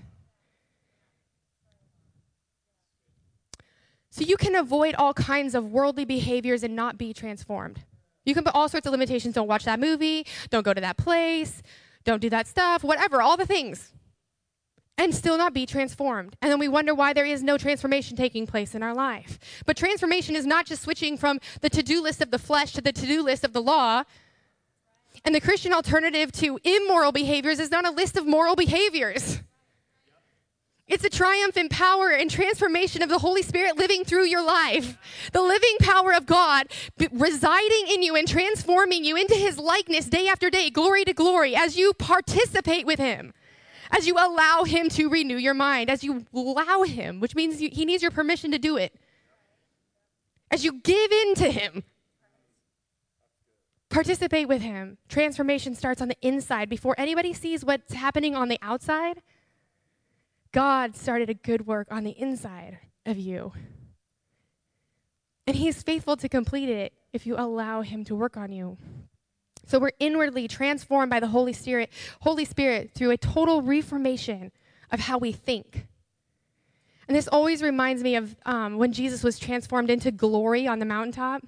So 4.17 4.25
you 4.25 4.39
can 4.39 4.55
avoid 4.55 4.95
all 4.95 5.13
kinds 5.13 5.55
of 5.55 5.71
worldly 5.71 6.07
behaviors 6.07 6.63
and 6.63 6.75
not 6.75 6.97
be 6.97 7.13
transformed. 7.13 7.85
You 8.25 8.33
can 8.33 8.45
put 8.45 8.55
all 8.55 8.67
sorts 8.67 8.87
of 8.87 8.93
limitations. 8.93 9.35
Don't 9.35 9.47
watch 9.47 9.65
that 9.65 9.79
movie. 9.79 10.27
Don't 10.49 10.63
go 10.63 10.73
to 10.73 10.81
that 10.81 10.97
place. 10.97 11.63
Don't 12.05 12.23
do 12.23 12.31
that 12.31 12.47
stuff. 12.47 12.83
Whatever, 12.83 13.21
all 13.21 13.37
the 13.37 13.45
things. 13.45 13.93
and 14.97 15.15
still 15.15 15.37
not 15.37 15.53
be 15.53 15.67
transformed. 15.67 16.35
And 16.41 16.51
then 16.51 16.59
we 16.59 16.67
wonder 16.69 16.95
why 16.95 17.13
there 17.13 17.27
is 17.27 17.43
no 17.43 17.59
transformation 17.59 18.17
taking 18.17 18.47
place 18.47 18.75
in 18.75 18.83
our 18.83 18.95
life. 18.95 19.39
But 19.67 19.77
transformation 19.77 20.35
is 20.35 20.47
not 20.47 20.65
just 20.65 20.83
switching 20.83 21.19
from 21.19 21.39
the 21.61 21.69
to 21.69 21.83
do 21.83 22.01
list 22.01 22.23
of 22.23 22.31
the 22.31 22.39
flesh 22.39 22.73
to 22.73 22.81
the 22.81 22.93
to 22.93 23.07
do 23.07 23.23
list 23.23 23.45
of 23.45 23.53
the 23.53 23.61
law. 23.61 24.05
And 25.27 25.35
the 25.35 25.43
Christian 25.43 25.75
alternative 25.75 26.33
to 26.33 26.59
immoral 26.65 27.13
behaviors 27.13 27.61
is 27.61 27.71
not 27.71 27.87
a 27.87 27.91
list 27.91 28.17
of 28.17 28.27
moral 28.27 28.57
behaviors. 28.57 29.41
It's 30.89 31.05
a 31.05 31.11
triumph 31.11 31.57
in 31.57 31.69
power 31.69 32.11
and 32.11 32.31
transformation 32.31 33.03
of 33.03 33.09
the 33.09 33.19
Holy 33.19 33.43
Spirit 33.43 33.77
living 33.77 34.05
through 34.05 34.27
your 34.27 34.45
life. 34.45 34.97
The 35.33 35.43
living 35.43 35.77
power 35.81 36.13
of 36.13 36.27
God 36.27 36.69
residing 37.11 37.89
in 37.89 38.03
you 38.03 38.15
and 38.15 38.29
transforming 38.29 39.05
you 39.05 39.17
into 39.17 39.35
His 39.35 39.59
likeness 39.59 40.07
day 40.07 40.29
after 40.29 40.49
day, 40.49 40.71
glory 40.71 41.05
to 41.05 41.13
glory, 41.13 41.57
as 41.57 41.77
you 41.77 41.93
participate 41.95 42.87
with 42.87 43.01
Him, 43.01 43.35
as 43.91 44.07
you 44.07 44.15
allow 44.15 44.63
Him 44.63 44.89
to 44.91 45.09
renew 45.09 45.37
your 45.37 45.55
mind, 45.55 45.91
as 45.91 46.05
you 46.05 46.25
allow 46.33 46.83
Him, 46.83 47.19
which 47.19 47.35
means 47.35 47.61
you, 47.61 47.69
He 47.73 47.85
needs 47.85 48.03
your 48.03 48.13
permission 48.13 48.53
to 48.53 48.59
do 48.59 48.77
it, 48.77 48.95
as 50.53 50.65
you 50.65 50.81
give 50.81 51.11
in 51.11 51.35
to 51.35 51.51
Him. 51.51 51.83
Participate 53.89 54.47
with 54.47 54.63
Him. 54.63 54.99
Transformation 55.09 55.75
starts 55.75 56.01
on 56.01 56.07
the 56.07 56.17
inside 56.23 56.69
before 56.69 56.95
anybody 56.97 57.33
sees 57.33 57.65
what's 57.65 57.95
happening 57.95 58.37
on 58.37 58.49
the 58.49 58.59
outside 58.63 59.21
God 60.57 60.97
started 60.97 61.29
a 61.29 61.35
good 61.35 61.67
work 61.67 61.89
on 61.91 62.03
the 62.03 62.19
inside 62.19 62.79
of 63.05 63.19
you. 63.19 63.53
And 65.47 65.55
He's 65.55 65.83
faithful 65.83 66.17
to 66.17 66.31
complete 66.31 66.71
it 66.71 66.95
if 67.13 67.27
you 67.27 67.37
allow 67.37 67.83
Him 67.83 68.05
to 68.05 68.15
work 68.15 68.39
on 68.39 68.51
you. 68.51 68.79
So 69.67 69.79
we're 69.79 69.91
inwardly 70.01 70.49
transformed 70.49 71.11
by 71.11 71.21
the 71.21 71.27
Holy 71.27 71.53
Spirit, 71.53 71.91
Holy 72.23 72.47
Spirit 72.47 72.93
through 72.95 73.11
a 73.11 73.19
total 73.19 73.61
reformation 73.61 74.51
of 74.91 75.01
how 75.01 75.19
we 75.19 75.31
think. 75.31 75.89
And 77.07 77.15
this 77.15 77.29
always 77.29 77.63
reminds 77.63 78.03
me 78.03 78.17
of 78.17 78.35
um, 78.47 78.79
when 78.79 78.95
Jesus 78.95 79.23
was 79.23 79.39
transformed 79.39 79.91
into 79.91 80.11
glory 80.11 80.67
on 80.67 80.79
the 80.79 80.87
mountaintop. 80.87 81.43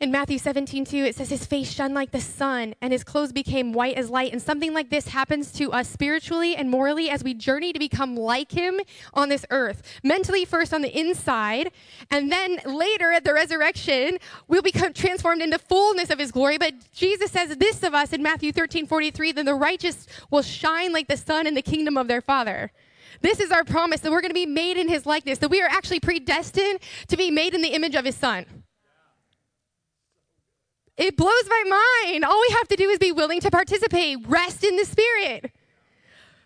In 0.00 0.12
Matthew 0.12 0.38
17, 0.38 0.84
2, 0.84 0.96
it 0.98 1.16
says, 1.16 1.28
His 1.28 1.44
face 1.44 1.72
shone 1.72 1.92
like 1.92 2.12
the 2.12 2.20
sun, 2.20 2.76
and 2.80 2.92
his 2.92 3.02
clothes 3.02 3.32
became 3.32 3.72
white 3.72 3.96
as 3.96 4.08
light. 4.08 4.30
And 4.30 4.40
something 4.40 4.72
like 4.72 4.90
this 4.90 5.08
happens 5.08 5.50
to 5.54 5.72
us 5.72 5.88
spiritually 5.88 6.54
and 6.54 6.70
morally 6.70 7.10
as 7.10 7.24
we 7.24 7.34
journey 7.34 7.72
to 7.72 7.80
become 7.80 8.14
like 8.14 8.52
him 8.52 8.78
on 9.12 9.28
this 9.28 9.44
earth. 9.50 9.82
Mentally, 10.04 10.44
first 10.44 10.72
on 10.72 10.82
the 10.82 10.96
inside, 10.96 11.72
and 12.12 12.30
then 12.30 12.60
later 12.64 13.10
at 13.10 13.24
the 13.24 13.34
resurrection, 13.34 14.18
we'll 14.46 14.62
become 14.62 14.92
transformed 14.92 15.42
into 15.42 15.58
fullness 15.58 16.10
of 16.10 16.20
his 16.20 16.30
glory. 16.30 16.58
But 16.58 16.74
Jesus 16.92 17.32
says 17.32 17.56
this 17.56 17.82
of 17.82 17.92
us 17.92 18.12
in 18.12 18.22
Matthew 18.22 18.52
13, 18.52 18.86
43 18.86 19.32
then 19.32 19.46
the 19.46 19.54
righteous 19.56 20.06
will 20.30 20.42
shine 20.42 20.92
like 20.92 21.08
the 21.08 21.16
sun 21.16 21.44
in 21.44 21.54
the 21.54 21.62
kingdom 21.62 21.96
of 21.96 22.06
their 22.06 22.20
Father. 22.20 22.70
This 23.20 23.40
is 23.40 23.50
our 23.50 23.64
promise 23.64 23.98
that 24.02 24.12
we're 24.12 24.20
going 24.20 24.30
to 24.30 24.34
be 24.34 24.46
made 24.46 24.76
in 24.76 24.88
his 24.88 25.06
likeness, 25.06 25.38
that 25.38 25.50
we 25.50 25.60
are 25.60 25.68
actually 25.68 25.98
predestined 25.98 26.78
to 27.08 27.16
be 27.16 27.32
made 27.32 27.52
in 27.52 27.62
the 27.62 27.74
image 27.74 27.96
of 27.96 28.04
his 28.04 28.14
son. 28.14 28.46
It 30.98 31.16
blows 31.16 31.44
my 31.48 31.62
mind. 32.10 32.24
All 32.24 32.40
we 32.40 32.54
have 32.56 32.66
to 32.68 32.76
do 32.76 32.90
is 32.90 32.98
be 32.98 33.12
willing 33.12 33.40
to 33.40 33.50
participate, 33.50 34.18
rest 34.26 34.64
in 34.64 34.76
the 34.76 34.84
Spirit, 34.84 35.52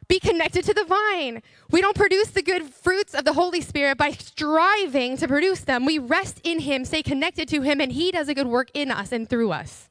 be 0.09 0.21
connected 0.21 0.62
to 0.66 0.75
the 0.75 0.85
vine. 0.85 1.42
We 1.71 1.80
don't 1.80 1.97
produce 1.97 2.28
the 2.28 2.42
good 2.42 2.66
fruits 2.66 3.14
of 3.14 3.25
the 3.25 3.32
Holy 3.32 3.62
Spirit 3.62 3.97
by 3.97 4.11
striving 4.11 5.16
to 5.16 5.26
produce 5.26 5.61
them. 5.61 5.87
We 5.87 5.99
rest 5.99 6.38
in 6.44 6.61
Him, 6.61 6.85
stay 6.85 7.02
connected 7.02 7.49
to 7.49 7.62
Him, 7.62 7.80
and 7.80 7.92
He 7.92 8.12
does 8.12 8.28
a 8.28 8.35
good 8.35 8.47
work 8.47 8.71
in 8.75 8.90
us 8.90 9.11
and 9.11 9.28
through 9.28 9.52
us. 9.52 9.88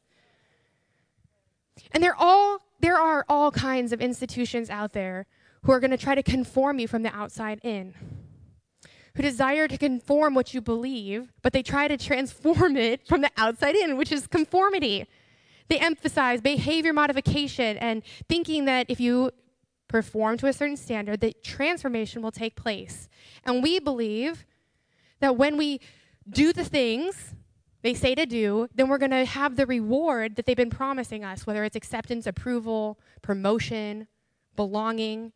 And 1.92 2.04
there 2.04 2.16
all 2.16 2.60
there 2.80 2.98
are 2.98 3.26
all 3.28 3.52
kinds 3.52 3.92
of 3.92 4.02
institutions 4.02 4.70
out 4.70 4.94
there 4.94 5.26
who 5.64 5.72
are 5.72 5.80
going 5.80 5.92
to 5.92 5.98
try 5.98 6.16
to 6.16 6.24
conform 6.24 6.80
you 6.80 6.88
from 6.88 7.04
the 7.04 7.16
outside 7.16 7.60
in 7.64 7.94
who 9.16 9.22
desire 9.22 9.68
to 9.68 9.78
conform 9.78 10.34
what 10.34 10.54
you 10.54 10.62
believe, 10.62 11.32
but 11.42 11.54
they 11.54 11.64
try 11.64 11.88
to 11.88 11.98
transform 11.98 12.78
it 12.78 13.08
from 13.08 13.22
the 13.22 13.32
outside 13.38 13.76
in, 13.76 13.98
which 13.98 14.12
is 14.12 14.28
conformity. 14.28 15.08
They 15.68 15.80
emphasize 15.80 16.42
behavior 16.42 16.94
modification 16.94 17.78
and 17.78 18.04
thinking 18.28 18.66
that 18.66 18.86
if 18.90 19.00
you 19.00 19.32
perform 19.88 20.38
to 20.38 20.48
a 20.48 20.54
certain 20.54 20.78
standard, 20.78 21.22
that 21.22 21.44
transformation 21.44 22.22
will 22.22 22.32
take 22.32 22.56
place. 22.56 23.10
And 23.44 23.62
we 23.62 23.80
believe 23.80 24.46
that 25.20 25.36
when 25.36 25.58
we 25.58 25.82
do 26.30 26.54
the 26.54 26.64
things 26.64 27.36
they 27.82 27.94
say 27.94 28.16
to 28.16 28.26
do, 28.26 28.68
then 28.76 28.88
we're 28.88 28.98
going 28.98 29.12
to 29.12 29.26
have 29.26 29.56
the 29.56 29.66
reward 29.66 30.36
that 30.36 30.46
they've 30.46 30.56
been 30.56 30.70
promising 30.70 31.24
us, 31.24 31.48
whether 31.48 31.64
it's 31.64 31.76
acceptance, 31.76 32.28
approval, 32.28 33.00
promotion, 33.22 34.08
belonging. 34.56 35.32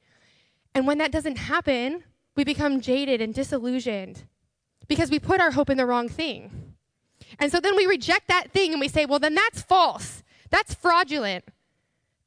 And 0.74 0.86
when 0.86 0.98
that 1.00 1.12
doesn't 1.12 1.38
happen, 1.38 2.04
we 2.36 2.44
become 2.44 2.82
jaded 2.82 3.22
and 3.22 3.34
disillusioned 3.34 4.24
because 4.88 5.10
we 5.10 5.20
put 5.20 5.42
our 5.42 5.52
hope 5.52 5.70
in 5.70 5.78
the 5.78 5.86
wrong 5.86 6.10
thing. 6.10 6.74
And 7.40 7.52
so 7.52 7.60
then 7.60 7.76
we 7.76 7.86
reject 7.86 8.28
that 8.28 8.52
thing 8.52 8.72
and 8.72 8.80
we 8.80 8.88
say, 8.88 9.06
well, 9.06 9.20
then 9.20 9.36
that's 9.36 9.62
false. 9.62 10.24
That's 10.50 10.74
fraudulent. 10.74 11.46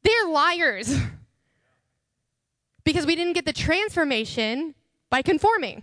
They're 0.02 0.28
liars. 0.28 0.98
because 2.84 3.04
we 3.04 3.14
didn't 3.14 3.34
get 3.34 3.44
the 3.44 3.52
transformation 3.52 4.74
by 5.10 5.22
conforming. 5.22 5.82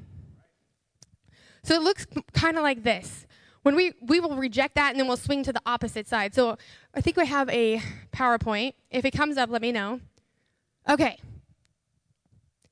So 1.64 1.76
it 1.76 1.82
looks 1.82 2.08
kind 2.34 2.58
of 2.58 2.64
like 2.64 2.84
this. 2.84 3.28
When 3.62 3.76
we, 3.76 3.94
we 4.02 4.20
will 4.20 4.36
reject 4.36 4.76
that 4.76 4.92
and 4.92 5.00
then 5.00 5.08
we'll 5.08 5.18
swing 5.18 5.44
to 5.44 5.54
the 5.54 5.62
opposite 5.66 6.08
side. 6.08 6.36
So 6.36 6.58
I 6.94 7.02
think 7.02 7.18
we 7.18 7.26
have 7.26 7.50
a 7.50 7.82
PowerPoint. 8.12 8.74
If 8.92 9.06
it 9.06 9.12
comes 9.12 9.38
up, 9.38 9.50
let 9.50 9.62
me 9.62 9.72
know. 9.72 10.00
Okay. 10.90 11.20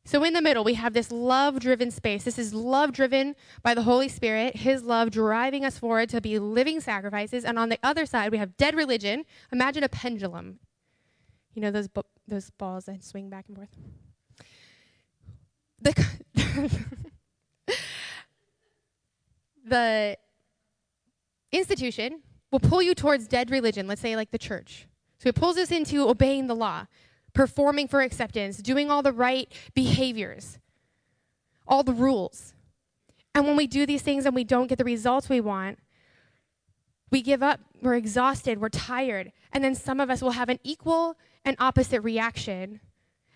So, 0.05 0.23
in 0.23 0.33
the 0.33 0.41
middle, 0.41 0.65
we 0.65 0.73
have 0.73 0.93
this 0.93 1.11
love 1.11 1.61
driven 1.61 1.89
space. 1.89 2.25
This 2.25 2.37
is 2.37 2.53
love 2.53 2.91
driven 2.91 3.35
by 3.61 3.73
the 3.73 3.83
Holy 3.83 4.09
Spirit, 4.09 4.57
His 4.57 4.83
love 4.83 5.11
driving 5.11 5.63
us 5.63 5.77
forward 5.77 6.09
to 6.09 6.19
be 6.19 6.39
living 6.39 6.81
sacrifices. 6.81 7.45
And 7.45 7.57
on 7.57 7.69
the 7.69 7.79
other 7.81 8.05
side, 8.05 8.31
we 8.31 8.37
have 8.37 8.57
dead 8.57 8.75
religion. 8.75 9.23
Imagine 9.51 9.83
a 9.83 9.89
pendulum. 9.89 10.59
You 11.53 11.61
know 11.61 11.71
those, 11.71 11.87
those 12.27 12.49
balls 12.49 12.85
that 12.85 13.03
swing 13.03 13.29
back 13.29 13.45
and 13.47 13.55
forth? 13.55 13.69
The, 15.81 15.95
the 19.65 20.17
institution 21.51 22.23
will 22.51 22.59
pull 22.59 22.81
you 22.81 22.93
towards 22.93 23.27
dead 23.27 23.51
religion, 23.51 23.87
let's 23.87 24.01
say 24.01 24.17
like 24.17 24.31
the 24.31 24.37
church. 24.37 24.87
So 25.19 25.29
it 25.29 25.35
pulls 25.35 25.57
us 25.57 25.71
into 25.71 26.09
obeying 26.09 26.47
the 26.47 26.55
law 26.55 26.87
performing 27.33 27.87
for 27.87 28.01
acceptance, 28.01 28.57
doing 28.57 28.89
all 28.89 29.01
the 29.01 29.11
right 29.11 29.51
behaviors, 29.73 30.59
all 31.67 31.83
the 31.83 31.93
rules. 31.93 32.53
And 33.35 33.45
when 33.45 33.55
we 33.55 33.67
do 33.67 33.85
these 33.85 34.01
things 34.01 34.25
and 34.25 34.35
we 34.35 34.43
don't 34.43 34.67
get 34.67 34.77
the 34.77 34.83
results 34.83 35.29
we 35.29 35.41
want, 35.41 35.79
we 37.11 37.21
give 37.21 37.43
up, 37.43 37.59
we're 37.81 37.95
exhausted, 37.95 38.59
we're 38.59 38.69
tired. 38.69 39.31
And 39.51 39.63
then 39.63 39.75
some 39.75 39.99
of 39.99 40.09
us 40.09 40.21
will 40.21 40.31
have 40.31 40.49
an 40.49 40.59
equal 40.63 41.17
and 41.45 41.55
opposite 41.59 42.01
reaction 42.01 42.79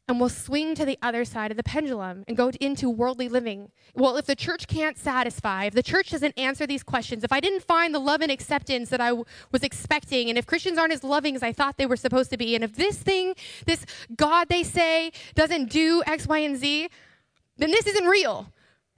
and 0.07 0.19
we'll 0.19 0.29
swing 0.29 0.73
to 0.75 0.85
the 0.85 0.97
other 1.01 1.25
side 1.25 1.51
of 1.51 1.57
the 1.57 1.63
pendulum 1.63 2.23
and 2.27 2.37
go 2.37 2.49
into 2.61 2.89
worldly 2.89 3.27
living. 3.27 3.71
Well, 3.93 4.15
if 4.15 4.25
the 4.25 4.35
church 4.35 4.67
can't 4.67 4.97
satisfy, 4.97 5.65
if 5.65 5.73
the 5.73 5.83
church 5.83 6.11
doesn't 6.11 6.37
answer 6.37 6.65
these 6.65 6.81
questions, 6.81 7.25
if 7.25 7.33
I 7.33 7.41
didn't 7.41 7.63
find 7.63 7.93
the 7.93 7.99
love 7.99 8.21
and 8.21 8.31
acceptance 8.31 8.89
that 8.89 9.01
I 9.01 9.09
w- 9.09 9.25
was 9.51 9.63
expecting, 9.63 10.29
and 10.29 10.37
if 10.37 10.45
Christians 10.45 10.77
aren't 10.77 10.93
as 10.93 11.03
loving 11.03 11.35
as 11.35 11.43
I 11.43 11.51
thought 11.51 11.77
they 11.77 11.85
were 11.85 11.97
supposed 11.97 12.29
to 12.29 12.37
be, 12.37 12.55
and 12.55 12.63
if 12.63 12.75
this 12.75 12.97
thing, 12.97 13.33
this 13.65 13.85
God 14.15 14.47
they 14.47 14.63
say, 14.63 15.11
doesn't 15.35 15.69
do 15.69 16.01
X, 16.05 16.25
Y, 16.25 16.37
and 16.37 16.57
Z, 16.57 16.89
then 17.57 17.71
this 17.71 17.85
isn't 17.85 18.05
real. 18.05 18.51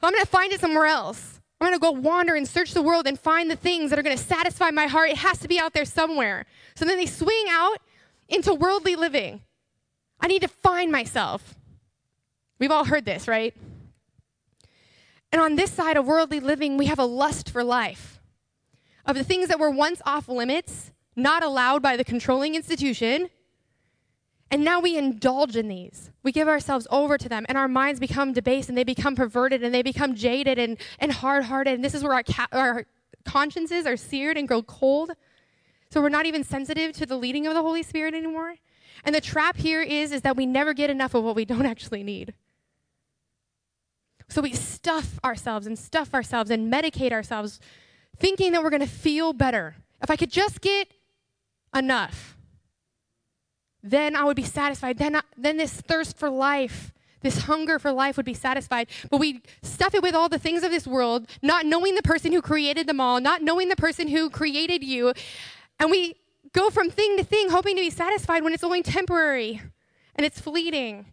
I'm 0.04 0.12
going 0.12 0.24
to 0.24 0.30
find 0.30 0.54
it 0.54 0.60
somewhere 0.60 0.86
else. 0.86 1.42
I'm 1.60 1.68
going 1.68 1.78
to 1.78 1.82
go 1.82 1.92
wander 1.92 2.36
and 2.36 2.48
search 2.48 2.74
the 2.74 2.82
world 2.82 3.08
and 3.08 3.20
find 3.20 3.50
the 3.50 3.56
things 3.56 3.90
that 3.90 4.00
are 4.00 4.04
going 4.04 4.16
to 4.16 4.24
satisfy 4.24 4.70
my 4.70 4.86
heart. 4.86 5.10
It 5.10 5.18
has 5.18 5.40
to 5.40 5.48
be 5.48 5.60
out 5.60 5.74
there 5.74 5.86
somewhere. 5.86 6.46
So 6.76 6.86
then 6.86 6.98
they 6.98 7.06
swing 7.06 7.46
out 7.50 7.80
into 8.30 8.54
worldly 8.54 8.96
living. 8.96 9.42
I 10.20 10.28
need 10.28 10.42
to 10.42 10.48
find 10.48 10.92
myself. 10.92 11.56
We've 12.60 12.72
all 12.72 12.86
heard 12.86 13.06
this, 13.06 13.28
right? 13.28 13.56
And 15.32 15.42
on 15.42 15.56
this 15.56 15.72
side 15.72 15.98
of 15.98 16.06
worldly 16.06 16.40
living, 16.40 16.78
we 16.78 16.88
have 16.88 17.00
a 17.00 17.06
lust 17.06 17.50
for 17.50 17.64
life. 17.64 18.20
Of 19.06 19.16
the 19.16 19.24
things 19.24 19.48
that 19.48 19.60
were 19.60 19.70
once 19.70 20.02
off 20.06 20.28
limits, 20.28 20.92
not 21.16 21.44
allowed 21.44 21.82
by 21.82 21.98
the 21.98 22.04
controlling 22.04 22.56
institution, 22.56 23.30
and 24.52 24.64
now 24.64 24.80
we 24.80 24.98
indulge 24.98 25.56
in 25.56 25.68
these. 25.68 26.12
We 26.24 26.32
give 26.32 26.48
ourselves 26.48 26.88
over 26.90 27.18
to 27.18 27.30
them, 27.30 27.46
and 27.48 27.58
our 27.58 27.68
minds 27.68 28.00
become 28.00 28.34
debased, 28.34 28.68
and 28.68 28.78
they 28.78 28.84
become 28.84 29.16
perverted, 29.16 29.64
and 29.64 29.74
they 29.74 29.84
become 29.84 30.16
jaded 30.16 30.58
and, 30.58 30.78
and 30.98 31.12
hard 31.12 31.46
hearted. 31.46 31.76
And 31.76 31.86
this 31.86 31.94
is 31.94 32.04
where 32.04 32.14
our, 32.14 32.24
ca- 32.24 32.48
our 32.52 32.86
consciences 33.26 33.86
are 33.86 33.98
seared 33.98 34.38
and 34.38 34.48
grow 34.48 34.64
cold. 34.64 35.12
So 35.92 36.02
we're 36.02 36.10
not 36.10 36.26
even 36.26 36.44
sensitive 36.44 36.94
to 36.94 37.06
the 37.06 37.18
leading 37.18 37.46
of 37.46 37.54
the 37.54 37.62
Holy 37.62 37.84
Spirit 37.84 38.16
anymore. 38.16 38.56
And 39.04 39.16
the 39.16 39.22
trap 39.22 39.58
here 39.58 39.82
is, 39.82 40.12
is 40.12 40.22
that 40.22 40.36
we 40.36 40.46
never 40.46 40.74
get 40.74 40.90
enough 40.90 41.14
of 41.14 41.24
what 41.24 41.36
we 41.36 41.46
don't 41.54 41.66
actually 41.66 42.04
need. 42.04 42.34
So 44.28 44.42
we 44.42 44.54
stuff 44.54 45.20
ourselves 45.24 45.66
and 45.66 45.78
stuff 45.78 46.14
ourselves 46.14 46.52
and 46.52 46.72
medicate 46.72 47.12
ourselves, 47.12 47.60
thinking 48.18 48.52
that 48.52 48.62
we're 48.62 48.70
going 48.70 48.82
to 48.82 48.88
feel 48.88 49.34
better. 49.34 49.76
If 50.02 50.10
I 50.10 50.16
could 50.16 50.32
just 50.32 50.62
get 50.62 50.88
enough. 51.76 52.36
then 53.82 54.16
I 54.16 54.24
would 54.24 54.36
be 54.36 54.44
satisfied. 54.44 54.98
Then, 54.98 55.16
I, 55.16 55.22
then 55.38 55.58
this 55.58 55.74
thirst 55.74 56.18
for 56.18 56.30
life, 56.30 56.94
this 57.22 57.44
hunger 57.44 57.80
for 57.80 57.92
life 57.92 58.18
would 58.18 58.26
be 58.26 58.34
satisfied. 58.34 58.88
But 59.10 59.20
we 59.20 59.42
stuff 59.62 59.94
it 59.94 60.02
with 60.02 60.14
all 60.14 60.28
the 60.28 60.40
things 60.40 60.64
of 60.64 60.72
this 60.72 60.86
world, 60.86 61.30
not 61.42 61.66
knowing 61.66 61.96
the 61.96 62.02
person 62.02 62.34
who 62.34 62.42
created 62.42 62.88
them 62.88 63.00
all, 63.00 63.22
not 63.22 63.42
knowing 63.42 63.70
the 63.70 63.76
person 63.76 64.10
who 64.10 64.30
created 64.30 64.84
you. 64.84 65.14
And 65.80 65.90
we 65.90 66.16
go 66.54 66.70
from 66.70 66.90
thing 66.90 67.18
to 67.18 67.24
thing, 67.24 67.50
hoping 67.50 67.76
to 67.76 67.82
be 67.82 67.90
satisfied 67.90 68.44
when 68.44 68.54
it's 68.54 68.64
only 68.64 68.82
temporary 68.82 69.62
and 70.16 70.26
it's 70.26 70.40
fleeting. 70.40 71.08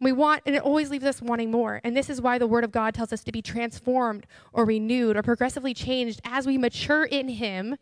We 0.00 0.10
want, 0.10 0.42
and 0.46 0.56
it 0.56 0.62
always 0.62 0.90
leaves 0.90 1.04
us 1.04 1.22
wanting 1.22 1.50
more. 1.50 1.80
And 1.84 1.96
this 1.96 2.10
is 2.10 2.20
why 2.20 2.38
the 2.38 2.46
Word 2.46 2.64
of 2.64 2.72
God 2.72 2.92
tells 2.92 3.12
us 3.12 3.22
to 3.24 3.32
be 3.32 3.40
transformed 3.40 4.26
or 4.52 4.64
renewed 4.64 5.16
or 5.16 5.22
progressively 5.22 5.74
changed 5.74 6.20
as 6.24 6.44
we 6.44 6.58
mature 6.58 7.04
in 7.04 7.28
Him. 7.28 7.76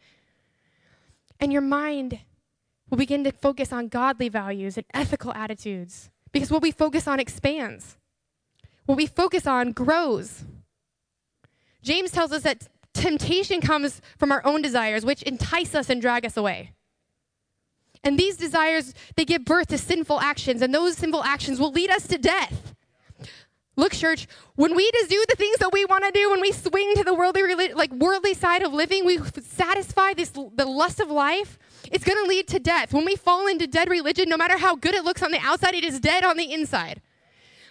And 1.39 1.51
your 1.51 1.63
mind 1.63 2.21
will 2.91 2.99
begin 2.99 3.25
to 3.25 3.33
focus 3.33 3.73
on 3.73 3.89
godly 3.89 4.29
values 4.29 4.77
and 4.77 4.85
ethical 4.93 5.33
attitudes 5.33 6.11
because 6.33 6.51
what 6.51 6.63
we 6.63 6.71
focus 6.71 7.09
on 7.09 7.21
expands, 7.21 7.97
what 8.85 8.97
we 8.97 9.07
focus 9.07 9.47
on 9.47 9.73
grows. 9.73 10.45
James 11.83 12.11
tells 12.11 12.33
us 12.33 12.43
that 12.43 12.69
temptation 12.93 13.61
comes 13.61 14.03
from 14.19 14.31
our 14.31 14.45
own 14.45 14.61
desires, 14.61 15.05
which 15.05 15.23
entice 15.23 15.75
us 15.75 15.89
and 15.89 16.03
drag 16.03 16.27
us 16.27 16.37
away. 16.37 16.73
And 18.03 18.19
these 18.19 18.37
desires, 18.37 18.95
they 19.17 19.25
give 19.25 19.45
birth 19.45 19.69
to 19.69 19.79
sinful 19.79 20.21
actions, 20.21 20.63
and 20.63 20.75
those 20.75 20.97
sinful 20.97 21.23
actions 21.23 21.61
will 21.61 21.73
lead 21.73 21.91
us 21.91 22.07
to 22.07 22.19
death. 22.19 22.75
Look, 23.77 23.93
church, 23.93 24.27
when 24.57 24.75
we 24.75 24.91
just 24.93 25.11
do 25.11 25.25
the 25.29 25.37
things 25.37 25.59
that 25.59 25.73
we 25.73 25.85
want 25.85 26.05
to 26.05 26.11
do, 26.11 26.31
when 26.31 26.41
we 26.41 26.53
swing 26.53 26.95
to 26.97 27.05
the 27.05 27.15
worldly, 27.15 27.73
like 27.73 27.93
worldly 27.93 28.35
side 28.35 28.63
of 28.63 28.73
living, 28.73 29.07
we 29.07 29.21
satisfy 29.43 30.13
this 30.13 30.31
the 30.31 30.67
lust 30.67 31.01
of 31.01 31.11
life. 31.11 31.59
It's 31.91 32.05
going 32.05 32.23
to 32.23 32.29
lead 32.29 32.47
to 32.49 32.59
death. 32.59 32.93
When 32.93 33.05
we 33.05 33.17
fall 33.17 33.47
into 33.47 33.67
dead 33.67 33.89
religion, 33.89 34.29
no 34.29 34.37
matter 34.37 34.59
how 34.59 34.77
good 34.77 34.95
it 34.95 35.05
looks 35.05 35.23
on 35.23 35.31
the 35.31 35.39
outside, 35.41 35.75
it 35.75 35.85
is 35.85 35.99
dead 35.99 36.25
on 36.25 36.37
the 36.37 36.53
inside. 36.53 37.01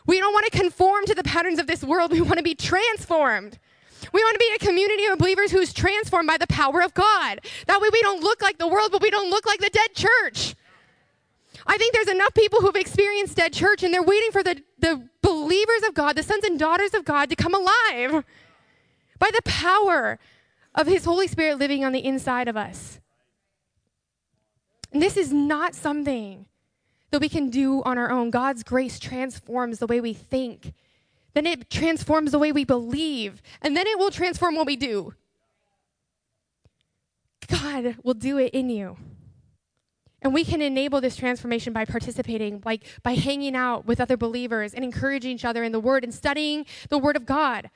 We 0.07 0.19
don't 0.19 0.33
want 0.33 0.51
to 0.51 0.57
conform 0.57 1.05
to 1.05 1.13
the 1.13 1.23
patterns 1.23 1.59
of 1.59 1.67
this 1.67 1.83
world. 1.83 2.11
We 2.11 2.21
want 2.21 2.37
to 2.37 2.43
be 2.43 2.55
transformed. 2.55 3.59
We 4.13 4.23
want 4.23 4.35
to 4.35 4.39
be 4.39 4.51
a 4.55 4.65
community 4.65 5.05
of 5.05 5.17
believers 5.17 5.51
who's 5.51 5.73
transformed 5.73 6.27
by 6.27 6.37
the 6.37 6.47
power 6.47 6.81
of 6.81 6.93
God. 6.93 7.41
That 7.67 7.81
way 7.81 7.89
we 7.91 8.01
don't 8.01 8.23
look 8.23 8.41
like 8.41 8.57
the 8.57 8.67
world, 8.67 8.91
but 8.91 9.01
we 9.01 9.09
don't 9.09 9.29
look 9.29 9.45
like 9.45 9.59
the 9.59 9.69
dead 9.69 9.93
church. 9.93 10.55
I 11.67 11.77
think 11.77 11.93
there's 11.93 12.07
enough 12.07 12.33
people 12.33 12.61
who've 12.61 12.75
experienced 12.75 13.35
dead 13.35 13.53
church 13.53 13.83
and 13.83 13.93
they're 13.93 14.01
waiting 14.01 14.31
for 14.31 14.41
the, 14.41 14.61
the 14.79 15.07
believers 15.21 15.83
of 15.87 15.93
God, 15.93 16.15
the 16.15 16.23
sons 16.23 16.43
and 16.43 16.57
daughters 16.57 16.93
of 16.93 17.05
God, 17.05 17.29
to 17.29 17.35
come 17.35 17.53
alive 17.53 18.23
by 19.19 19.29
the 19.31 19.41
power 19.43 20.17
of 20.73 20.87
His 20.87 21.05
Holy 21.05 21.27
Spirit 21.27 21.59
living 21.59 21.83
on 21.83 21.91
the 21.91 22.03
inside 22.03 22.47
of 22.47 22.57
us. 22.57 22.99
And 24.91 25.01
this 25.01 25.17
is 25.17 25.31
not 25.31 25.75
something 25.75 26.45
that 27.11 27.21
we 27.21 27.29
can 27.29 27.49
do 27.49 27.83
on 27.83 27.97
our 27.97 28.11
own. 28.11 28.29
God's 28.29 28.63
grace 28.63 28.99
transforms 28.99 29.79
the 29.79 29.87
way 29.87 29.99
we 29.99 30.13
think 30.13 30.73
then 31.33 31.45
it 31.45 31.69
transforms 31.69 32.31
the 32.31 32.39
way 32.39 32.51
we 32.51 32.63
believe, 32.63 33.41
and 33.61 33.75
then 33.75 33.87
it 33.87 33.97
will 33.97 34.11
transform 34.11 34.55
what 34.55 34.65
we 34.65 34.75
do. 34.75 35.13
God 37.47 37.97
will 38.03 38.13
do 38.13 38.37
it 38.37 38.53
in 38.53 38.69
you. 38.69 38.97
And 40.21 40.33
we 40.33 40.43
can 40.43 40.61
enable 40.61 40.99
this 40.99 41.15
transformation 41.15 41.71
by 41.71 41.85
participating, 41.85 42.61
like 42.65 42.83
by 43.03 43.13
hanging 43.13 43.55
out 43.55 43.85
with 43.85 44.01
other 44.01 44.17
believers 44.17 44.73
and 44.73 44.83
encouraging 44.83 45.31
each 45.31 45.45
other 45.45 45.63
in 45.63 45.71
the 45.71 45.79
Word 45.79 46.03
and 46.03 46.13
studying 46.13 46.65
the 46.89 46.97
Word 46.97 47.15
of 47.15 47.25
God. 47.25 47.69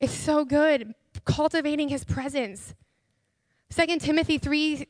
It's 0.00 0.12
so 0.12 0.44
good 0.44 0.94
cultivating 1.24 1.88
His 1.88 2.04
presence. 2.04 2.74
2 3.70 3.98
Timothy 3.98 4.38
3 4.38 4.88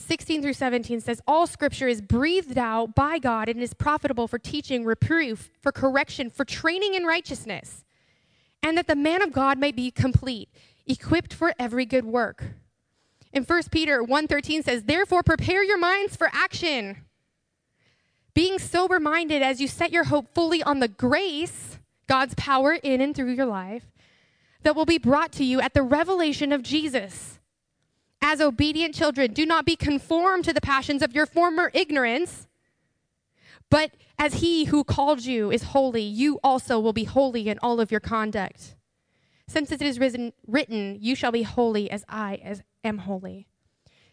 16 0.00 0.42
through 0.42 0.54
17 0.54 1.00
says, 1.00 1.20
All 1.26 1.46
scripture 1.46 1.88
is 1.88 2.00
breathed 2.00 2.58
out 2.58 2.94
by 2.94 3.18
God 3.18 3.48
and 3.48 3.60
is 3.60 3.74
profitable 3.74 4.26
for 4.26 4.38
teaching, 4.38 4.84
reproof, 4.84 5.50
for 5.60 5.72
correction, 5.72 6.30
for 6.30 6.44
training 6.44 6.94
in 6.94 7.04
righteousness, 7.04 7.84
and 8.62 8.76
that 8.76 8.86
the 8.86 8.96
man 8.96 9.22
of 9.22 9.32
God 9.32 9.58
may 9.58 9.72
be 9.72 9.90
complete, 9.90 10.48
equipped 10.86 11.34
for 11.34 11.54
every 11.58 11.84
good 11.84 12.04
work. 12.04 12.44
In 13.32 13.44
1 13.44 13.62
Peter 13.70 14.02
1:13 14.02 14.64
says, 14.64 14.84
Therefore 14.84 15.22
prepare 15.22 15.64
your 15.64 15.78
minds 15.78 16.16
for 16.16 16.30
action. 16.32 17.04
Being 18.34 18.58
sober 18.58 19.00
minded 19.00 19.42
as 19.42 19.60
you 19.60 19.68
set 19.68 19.92
your 19.92 20.04
hope 20.04 20.32
fully 20.34 20.62
on 20.62 20.80
the 20.80 20.88
grace, 20.88 21.78
God's 22.06 22.34
power 22.36 22.72
in 22.72 23.00
and 23.00 23.14
through 23.14 23.32
your 23.32 23.46
life, 23.46 23.84
that 24.62 24.76
will 24.76 24.86
be 24.86 24.98
brought 24.98 25.32
to 25.32 25.44
you 25.44 25.60
at 25.60 25.74
the 25.74 25.82
revelation 25.82 26.52
of 26.52 26.62
Jesus. 26.62 27.39
As 28.22 28.40
obedient 28.40 28.94
children, 28.94 29.32
do 29.32 29.46
not 29.46 29.64
be 29.64 29.76
conformed 29.76 30.44
to 30.44 30.52
the 30.52 30.60
passions 30.60 31.02
of 31.02 31.14
your 31.14 31.26
former 31.26 31.70
ignorance, 31.72 32.46
but 33.70 33.92
as 34.18 34.34
he 34.34 34.64
who 34.64 34.84
called 34.84 35.24
you 35.24 35.50
is 35.50 35.62
holy, 35.62 36.02
you 36.02 36.38
also 36.44 36.78
will 36.78 36.92
be 36.92 37.04
holy 37.04 37.48
in 37.48 37.58
all 37.62 37.80
of 37.80 37.90
your 37.90 38.00
conduct. 38.00 38.74
Since 39.48 39.72
it 39.72 39.80
is 39.80 39.98
risen, 39.98 40.32
written, 40.46 40.98
You 41.00 41.14
shall 41.14 41.32
be 41.32 41.42
holy 41.42 41.90
as 41.90 42.04
I 42.08 42.40
as 42.44 42.62
am 42.84 42.98
holy. 42.98 43.46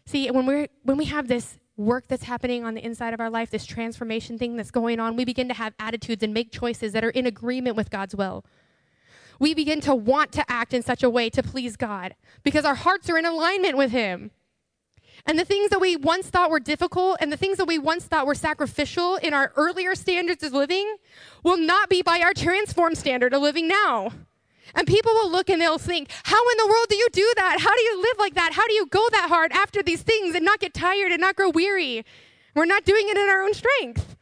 See, 0.06 0.30
when, 0.30 0.46
we're, 0.46 0.68
when 0.82 0.96
we 0.96 1.04
have 1.04 1.28
this 1.28 1.58
work 1.76 2.08
that's 2.08 2.24
happening 2.24 2.64
on 2.64 2.74
the 2.74 2.84
inside 2.84 3.14
of 3.14 3.20
our 3.20 3.30
life, 3.30 3.50
this 3.50 3.66
transformation 3.66 4.38
thing 4.38 4.56
that's 4.56 4.70
going 4.70 4.98
on, 4.98 5.16
we 5.16 5.24
begin 5.24 5.48
to 5.48 5.54
have 5.54 5.74
attitudes 5.78 6.22
and 6.22 6.32
make 6.32 6.50
choices 6.50 6.92
that 6.92 7.04
are 7.04 7.10
in 7.10 7.26
agreement 7.26 7.76
with 7.76 7.90
God's 7.90 8.16
will 8.16 8.44
we 9.38 9.54
begin 9.54 9.80
to 9.82 9.94
want 9.94 10.32
to 10.32 10.44
act 10.50 10.74
in 10.74 10.82
such 10.82 11.02
a 11.02 11.10
way 11.10 11.30
to 11.30 11.42
please 11.42 11.76
God 11.76 12.14
because 12.42 12.64
our 12.64 12.74
hearts 12.74 13.08
are 13.08 13.18
in 13.18 13.24
alignment 13.24 13.76
with 13.76 13.90
Him. 13.90 14.30
And 15.26 15.38
the 15.38 15.44
things 15.44 15.70
that 15.70 15.80
we 15.80 15.96
once 15.96 16.28
thought 16.28 16.50
were 16.50 16.60
difficult 16.60 17.18
and 17.20 17.30
the 17.30 17.36
things 17.36 17.58
that 17.58 17.66
we 17.66 17.78
once 17.78 18.04
thought 18.04 18.26
were 18.26 18.34
sacrificial 18.34 19.16
in 19.16 19.34
our 19.34 19.52
earlier 19.56 19.94
standards 19.94 20.42
of 20.42 20.52
living 20.52 20.96
will 21.42 21.58
not 21.58 21.88
be 21.88 22.02
by 22.02 22.20
our 22.20 22.32
transformed 22.32 22.96
standard 22.96 23.34
of 23.34 23.42
living 23.42 23.68
now. 23.68 24.10
And 24.74 24.86
people 24.86 25.12
will 25.12 25.30
look 25.30 25.48
and 25.50 25.60
they'll 25.60 25.78
think, 25.78 26.10
How 26.24 26.48
in 26.50 26.56
the 26.58 26.66
world 26.66 26.86
do 26.88 26.96
you 26.96 27.08
do 27.12 27.32
that? 27.36 27.58
How 27.60 27.74
do 27.74 27.82
you 27.82 28.02
live 28.02 28.16
like 28.18 28.34
that? 28.34 28.52
How 28.52 28.66
do 28.66 28.74
you 28.74 28.86
go 28.86 29.06
that 29.12 29.28
hard 29.28 29.52
after 29.52 29.82
these 29.82 30.02
things 30.02 30.34
and 30.34 30.44
not 30.44 30.60
get 30.60 30.74
tired 30.74 31.12
and 31.12 31.20
not 31.20 31.36
grow 31.36 31.50
weary? 31.50 32.04
We're 32.54 32.66
not 32.66 32.84
doing 32.84 33.08
it 33.08 33.16
in 33.16 33.28
our 33.28 33.42
own 33.42 33.54
strength. 33.54 34.16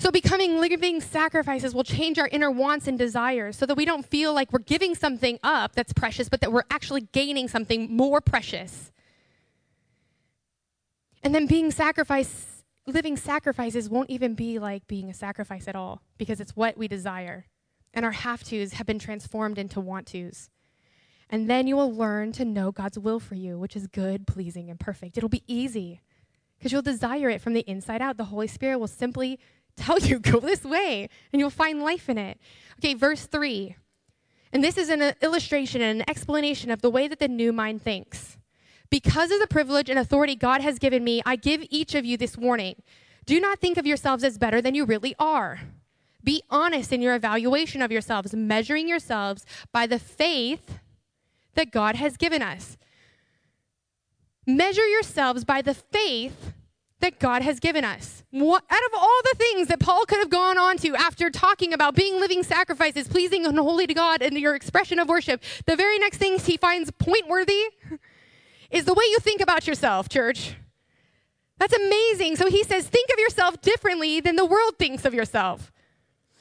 So, 0.00 0.10
becoming 0.10 0.58
living 0.58 1.02
sacrifices 1.02 1.74
will 1.74 1.84
change 1.84 2.18
our 2.18 2.26
inner 2.28 2.50
wants 2.50 2.88
and 2.88 2.98
desires 2.98 3.58
so 3.58 3.66
that 3.66 3.76
we 3.76 3.84
don't 3.84 4.06
feel 4.06 4.32
like 4.32 4.50
we're 4.50 4.60
giving 4.60 4.94
something 4.94 5.38
up 5.42 5.74
that's 5.74 5.92
precious, 5.92 6.30
but 6.30 6.40
that 6.40 6.50
we're 6.50 6.64
actually 6.70 7.02
gaining 7.12 7.48
something 7.48 7.94
more 7.94 8.22
precious. 8.22 8.92
And 11.22 11.34
then 11.34 11.46
being 11.46 11.70
sacrifice, 11.70 12.64
living 12.86 13.18
sacrifices 13.18 13.90
won't 13.90 14.08
even 14.08 14.34
be 14.34 14.58
like 14.58 14.86
being 14.86 15.10
a 15.10 15.14
sacrifice 15.14 15.68
at 15.68 15.76
all 15.76 16.00
because 16.16 16.40
it's 16.40 16.56
what 16.56 16.78
we 16.78 16.88
desire. 16.88 17.44
And 17.92 18.06
our 18.06 18.12
have 18.12 18.42
tos 18.42 18.72
have 18.72 18.86
been 18.86 18.98
transformed 18.98 19.58
into 19.58 19.80
want 19.80 20.06
tos. 20.06 20.48
And 21.28 21.48
then 21.50 21.66
you 21.66 21.76
will 21.76 21.94
learn 21.94 22.32
to 22.32 22.46
know 22.46 22.72
God's 22.72 22.98
will 22.98 23.20
for 23.20 23.34
you, 23.34 23.58
which 23.58 23.76
is 23.76 23.86
good, 23.86 24.26
pleasing, 24.26 24.70
and 24.70 24.80
perfect. 24.80 25.18
It'll 25.18 25.28
be 25.28 25.44
easy 25.46 26.00
because 26.58 26.72
you'll 26.72 26.80
desire 26.80 27.28
it 27.28 27.42
from 27.42 27.52
the 27.52 27.68
inside 27.68 28.00
out. 28.00 28.16
The 28.16 28.24
Holy 28.24 28.46
Spirit 28.46 28.78
will 28.78 28.88
simply 28.88 29.38
tell 29.76 29.98
you, 29.98 30.18
go 30.20 30.40
this 30.40 30.64
way, 30.64 31.08
and 31.32 31.40
you'll 31.40 31.50
find 31.50 31.82
life 31.82 32.08
in 32.08 32.18
it. 32.18 32.38
Okay, 32.78 32.94
verse 32.94 33.26
3. 33.26 33.76
And 34.52 34.64
this 34.64 34.76
is 34.76 34.88
an 34.88 35.14
illustration 35.22 35.80
and 35.80 36.00
an 36.00 36.10
explanation 36.10 36.70
of 36.70 36.82
the 36.82 36.90
way 36.90 37.06
that 37.08 37.18
the 37.18 37.28
new 37.28 37.52
mind 37.52 37.82
thinks. 37.82 38.36
Because 38.90 39.30
of 39.30 39.38
the 39.38 39.46
privilege 39.46 39.88
and 39.88 39.98
authority 39.98 40.34
God 40.34 40.60
has 40.60 40.78
given 40.78 41.04
me, 41.04 41.22
I 41.24 41.36
give 41.36 41.64
each 41.70 41.94
of 41.94 42.04
you 42.04 42.16
this 42.16 42.36
warning. 42.36 42.82
Do 43.26 43.38
not 43.38 43.60
think 43.60 43.78
of 43.78 43.86
yourselves 43.86 44.24
as 44.24 44.38
better 44.38 44.60
than 44.60 44.74
you 44.74 44.84
really 44.84 45.14
are. 45.18 45.60
Be 46.24 46.42
honest 46.50 46.92
in 46.92 47.00
your 47.00 47.14
evaluation 47.14 47.80
of 47.80 47.92
yourselves, 47.92 48.34
measuring 48.34 48.88
yourselves 48.88 49.46
by 49.72 49.86
the 49.86 49.98
faith 49.98 50.80
that 51.54 51.70
God 51.70 51.94
has 51.94 52.16
given 52.16 52.42
us. 52.42 52.76
Measure 54.46 54.86
yourselves 54.86 55.44
by 55.44 55.62
the 55.62 55.74
faith 55.74 56.52
that 57.00 57.18
God 57.18 57.42
has 57.42 57.60
given 57.60 57.84
us. 57.84 58.22
What, 58.30 58.62
out 58.70 58.82
of 58.86 58.92
all 58.94 59.20
the 59.24 59.36
things 59.36 59.68
that 59.68 59.80
Paul 59.80 60.04
could 60.04 60.18
have 60.18 60.30
gone 60.30 60.58
on 60.58 60.76
to 60.78 60.94
after 60.94 61.30
talking 61.30 61.72
about 61.72 61.94
being 61.94 62.20
living 62.20 62.42
sacrifices, 62.42 63.08
pleasing 63.08 63.46
and 63.46 63.58
holy 63.58 63.86
to 63.86 63.94
God, 63.94 64.22
and 64.22 64.36
your 64.38 64.54
expression 64.54 64.98
of 64.98 65.08
worship, 65.08 65.42
the 65.66 65.76
very 65.76 65.98
next 65.98 66.18
things 66.18 66.46
he 66.46 66.56
finds 66.56 66.90
point 66.92 67.28
worthy 67.28 67.64
is 68.70 68.84
the 68.84 68.94
way 68.94 69.04
you 69.10 69.18
think 69.18 69.40
about 69.40 69.66
yourself, 69.66 70.08
church. 70.08 70.54
That's 71.58 71.74
amazing. 71.74 72.36
So 72.36 72.48
he 72.48 72.62
says, 72.64 72.86
think 72.86 73.10
of 73.12 73.18
yourself 73.18 73.60
differently 73.60 74.20
than 74.20 74.36
the 74.36 74.46
world 74.46 74.78
thinks 74.78 75.04
of 75.04 75.12
yourself. 75.12 75.72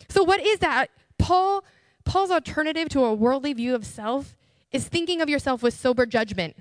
So 0.07 0.23
what 0.23 0.39
is 0.39 0.59
that? 0.59 0.89
Paul 1.17 1.63
Paul's 2.05 2.31
alternative 2.31 2.89
to 2.89 3.03
a 3.03 3.13
worldly 3.13 3.53
view 3.53 3.75
of 3.75 3.85
self 3.85 4.35
is 4.71 4.87
thinking 4.87 5.21
of 5.21 5.29
yourself 5.29 5.61
with 5.61 5.75
sober 5.75 6.07
judgment. 6.07 6.55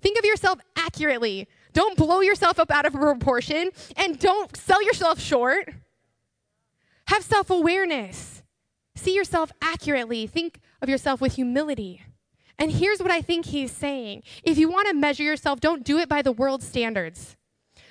Think 0.00 0.18
of 0.18 0.24
yourself 0.24 0.58
accurately. 0.74 1.48
Don't 1.72 1.96
blow 1.96 2.20
yourself 2.20 2.58
up 2.58 2.70
out 2.70 2.86
of 2.86 2.92
proportion 2.92 3.70
and 3.96 4.18
don't 4.18 4.56
sell 4.56 4.82
yourself 4.82 5.20
short. 5.20 5.72
Have 7.06 7.22
self 7.22 7.50
awareness. 7.50 8.42
See 8.96 9.14
yourself 9.14 9.52
accurately. 9.62 10.26
Think 10.26 10.60
of 10.82 10.88
yourself 10.88 11.20
with 11.20 11.34
humility 11.34 12.02
And 12.58 12.72
here's 12.72 13.00
what 13.00 13.10
I 13.10 13.20
think 13.20 13.46
he's 13.46 13.72
saying 13.72 14.22
if 14.42 14.58
you 14.58 14.68
want 14.68 14.88
to 14.88 14.94
measure 14.94 15.22
yourself, 15.22 15.60
don't 15.60 15.84
do 15.84 15.98
it 15.98 16.08
by 16.08 16.22
the 16.22 16.32
world's 16.32 16.66
standards. 16.66 17.36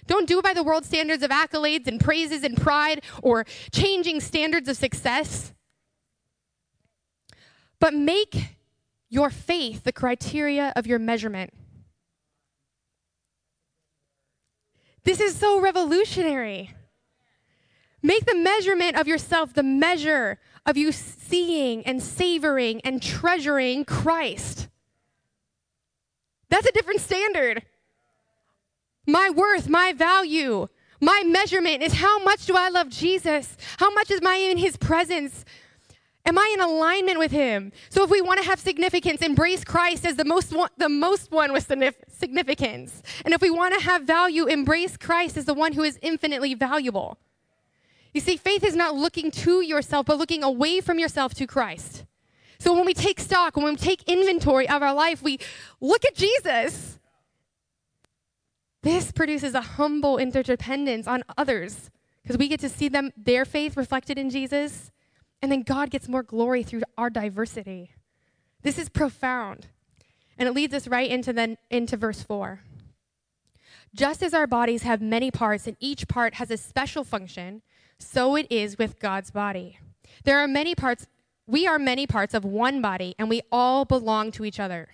Don't 0.06 0.28
do 0.28 0.40
it 0.40 0.44
by 0.44 0.54
the 0.54 0.64
world 0.64 0.86
standards 0.86 1.22
of 1.22 1.32
accolades 1.32 1.88
and 1.88 2.00
praises 2.00 2.44
and 2.44 2.56
pride 2.56 3.04
or 3.22 3.46
changing 3.72 4.22
standards 4.22 4.70
of 4.70 4.78
success. 4.78 5.54
But 7.80 7.94
make 7.94 8.56
your 9.10 9.30
faith 9.30 9.84
the 9.84 9.92
criteria 9.92 10.74
of 10.76 10.88
your 10.88 11.00
measurement. 11.00 11.54
This 15.08 15.22
is 15.22 15.38
so 15.38 15.62
revolutionary. 15.62 16.76
Make 18.04 18.26
the 18.26 18.36
measurement 18.36 18.98
of 18.98 19.08
yourself 19.08 19.54
the 19.54 19.64
measure 19.64 20.38
of 20.66 20.76
you 20.76 20.92
seeing 20.92 21.82
and 21.88 22.04
savoring 22.04 22.82
and 22.82 23.02
treasuring 23.02 23.86
Christ. 23.86 24.68
That's 26.50 26.68
a 26.68 26.74
different 26.74 27.00
standard. 27.00 27.64
My 29.06 29.30
worth, 29.30 29.70
my 29.70 29.94
value, 29.94 30.68
my 31.00 31.24
measurement 31.26 31.84
is 31.84 31.94
how 31.94 32.22
much 32.22 32.46
do 32.46 32.58
I 32.58 32.68
love 32.68 32.90
Jesus? 32.90 33.56
How 33.78 33.94
much 33.94 34.12
is 34.12 34.22
my 34.22 34.36
in 34.36 34.58
his 34.58 34.76
presence? 34.76 35.46
Am 36.28 36.38
I 36.38 36.52
in 36.54 36.60
alignment 36.60 37.18
with 37.18 37.32
him? 37.32 37.72
So 37.90 38.04
if 38.04 38.10
we 38.10 38.20
want 38.20 38.42
to 38.42 38.46
have 38.46 38.60
significance, 38.60 39.22
embrace 39.22 39.64
Christ 39.64 40.06
as 40.06 40.18
the 40.18 40.26
most 40.26 40.54
one, 40.54 40.70
the 40.78 40.90
most 40.90 41.32
one 41.32 41.54
with 41.54 41.66
significance. 42.10 43.02
And 43.24 43.34
if 43.34 43.42
we 43.42 43.50
want 43.50 43.74
to 43.76 43.80
have 43.80 44.04
value, 44.04 44.46
embrace 44.46 44.98
Christ 44.98 45.38
as 45.38 45.46
the 45.46 45.54
one 45.54 45.72
who 45.72 45.84
is 45.84 45.98
infinitely 46.02 46.54
valuable. 46.54 47.18
You 48.14 48.20
see, 48.20 48.36
faith 48.36 48.66
is 48.66 48.76
not 48.76 48.94
looking 48.94 49.32
to 49.32 49.62
yourself, 49.62 50.08
but 50.08 50.18
looking 50.18 50.44
away 50.44 50.82
from 50.82 51.00
yourself 51.00 51.34
to 51.36 51.48
Christ. 51.48 52.04
So 52.60 52.74
when 52.74 52.86
we 52.86 52.94
take 52.94 53.22
stock, 53.22 53.56
when 53.56 53.66
we 53.66 53.76
take 53.78 54.04
inventory 54.04 54.68
of 54.68 54.82
our 54.82 54.94
life, 54.94 55.24
we 55.24 55.40
look 55.80 56.04
at 56.04 56.14
Jesus. 56.14 57.00
This 58.84 59.14
produces 59.14 59.54
a 59.54 59.62
humble 59.62 60.18
interdependence 60.18 61.08
on 61.08 61.24
others 61.38 61.90
because 62.22 62.38
we 62.38 62.50
get 62.50 62.60
to 62.60 62.70
see 62.70 62.90
them 62.90 63.14
their 63.16 63.46
faith 63.46 63.78
reflected 63.78 64.18
in 64.18 64.30
Jesus 64.30 64.92
and 65.42 65.52
then 65.52 65.62
God 65.62 65.90
gets 65.90 66.08
more 66.08 66.24
glory 66.24 66.64
through 66.64 66.82
our 66.98 67.10
diversity. 67.10 67.92
This 68.64 68.78
is 68.78 68.90
profound. 68.90 69.68
And 70.38 70.48
it 70.48 70.54
leads 70.54 70.74
us 70.74 70.88
right 70.88 71.10
into 71.10 71.34
then 71.34 71.58
into 71.70 71.98
verse 71.98 72.22
4. 72.22 72.62
Just 73.96 74.22
as 74.22 74.34
our 74.34 74.48
bodies 74.48 74.84
have 74.84 75.02
many 75.02 75.32
parts 75.32 75.66
and 75.68 75.78
each 75.80 76.08
part 76.08 76.36
has 76.36 76.52
a 76.52 76.58
special 76.58 77.04
function, 77.04 77.62
so 77.98 78.36
it 78.36 78.46
is 78.52 78.78
with 78.78 79.00
God's 79.00 79.32
body. 79.32 79.80
There 80.24 80.40
are 80.40 80.48
many 80.48 80.76
parts, 80.76 81.08
we 81.48 81.66
are 81.66 81.80
many 81.80 82.06
parts 82.06 82.34
of 82.34 82.44
one 82.46 82.82
body, 82.82 83.16
and 83.18 83.30
we 83.30 83.42
all 83.52 83.86
belong 83.86 84.32
to 84.34 84.46
each 84.46 84.60
other. 84.60 84.90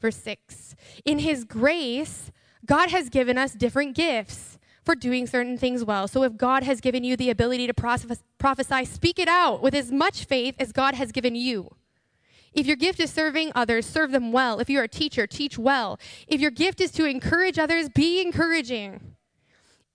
Verse 0.00 0.16
6 0.16 0.74
In 1.04 1.20
His 1.20 1.44
grace, 1.44 2.30
God 2.64 2.90
has 2.90 3.08
given 3.08 3.38
us 3.38 3.52
different 3.52 3.96
gifts 3.96 4.58
for 4.84 4.94
doing 4.94 5.26
certain 5.26 5.56
things 5.56 5.84
well. 5.84 6.08
So 6.08 6.22
if 6.24 6.36
God 6.36 6.62
has 6.64 6.80
given 6.80 7.04
you 7.04 7.16
the 7.16 7.30
ability 7.30 7.66
to 7.68 7.74
prophesy, 7.74 8.84
speak 8.84 9.18
it 9.18 9.28
out 9.28 9.62
with 9.62 9.74
as 9.74 9.92
much 9.92 10.24
faith 10.24 10.56
as 10.58 10.72
God 10.72 10.94
has 10.94 11.12
given 11.12 11.34
you. 11.34 11.76
If 12.52 12.66
your 12.66 12.76
gift 12.76 13.00
is 13.00 13.10
serving 13.10 13.52
others, 13.54 13.86
serve 13.86 14.10
them 14.10 14.32
well. 14.32 14.58
If 14.60 14.68
you're 14.68 14.84
a 14.84 14.88
teacher, 14.88 15.26
teach 15.26 15.56
well. 15.56 15.98
If 16.26 16.40
your 16.40 16.50
gift 16.50 16.80
is 16.80 16.90
to 16.92 17.06
encourage 17.06 17.58
others, 17.58 17.88
be 17.88 18.20
encouraging. 18.20 19.14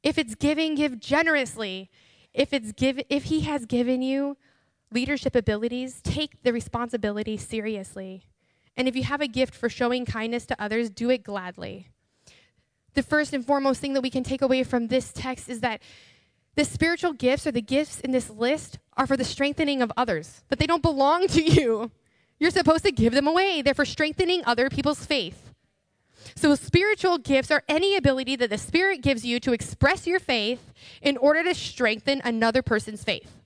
If 0.02 0.17
it's 0.17 0.36
giving, 0.36 0.76
give 0.76 1.00
generously. 1.00 1.89
If 2.34 2.54
it's 2.54 2.71
give, 2.71 3.02
if 3.10 3.26
he 3.26 3.41
has 3.41 3.65
given 3.65 4.02
you 4.02 4.38
leadership 4.91 5.36
abilities, 5.36 6.02
take 6.02 6.43
the 6.43 6.54
responsibility 6.54 7.36
seriously. 7.36 8.23
And 8.76 8.88
if 8.88 8.95
you 8.95 9.04
have 9.04 9.21
a 9.21 9.28
gift 9.28 9.54
for 9.54 9.69
showing 9.69 10.06
kindness 10.06 10.45
to 10.45 10.62
others, 10.62 10.89
do 10.89 11.10
it 11.10 11.23
gladly 11.23 11.89
the 12.97 13.03
first 13.03 13.31
and 13.31 13.45
foremost 13.45 13.79
thing 13.79 13.93
that 13.93 14.01
we 14.01 14.10
can 14.10 14.23
take 14.23 14.41
away 14.41 14.63
from 14.63 14.88
this 14.88 15.13
text 15.13 15.47
is 15.47 15.62
that 15.62 15.81
the 16.55 16.65
spiritual 16.65 17.13
gifts 17.13 17.45
or 17.45 17.51
the 17.51 17.62
gifts 17.62 18.01
in 18.01 18.12
this 18.12 18.27
list 18.31 18.79
are 18.97 19.05
for 19.05 19.15
the 19.15 19.23
strengthening 19.23 19.83
of 19.83 19.91
others, 19.95 20.41
that 20.49 20.57
they 20.57 20.65
don't 20.65 20.81
belong 20.81 21.27
to 21.27 21.43
you. 21.60 21.91
You're 22.39 22.49
supposed 22.49 22.83
to 22.86 22.91
give 22.91 23.13
them 23.13 23.27
away. 23.27 23.62
They're 23.62 23.75
for 23.75 23.86
strengthening 23.86 24.43
other 24.45 24.69
people's 24.69 25.05
faith. 25.05 25.53
So, 26.36 26.53
spiritual 26.55 27.19
gifts 27.19 27.51
are 27.51 27.63
any 27.69 27.95
ability 27.95 28.36
that 28.38 28.49
the 28.49 28.57
Spirit 28.57 29.01
gives 29.01 29.23
you 29.23 29.39
to 29.41 29.53
express 29.53 30.07
your 30.07 30.19
faith 30.19 30.73
in 31.01 31.17
order 31.17 31.43
to 31.43 31.53
strengthen 31.53 32.21
another 32.25 32.63
person's 32.63 33.03
faith. 33.03 33.37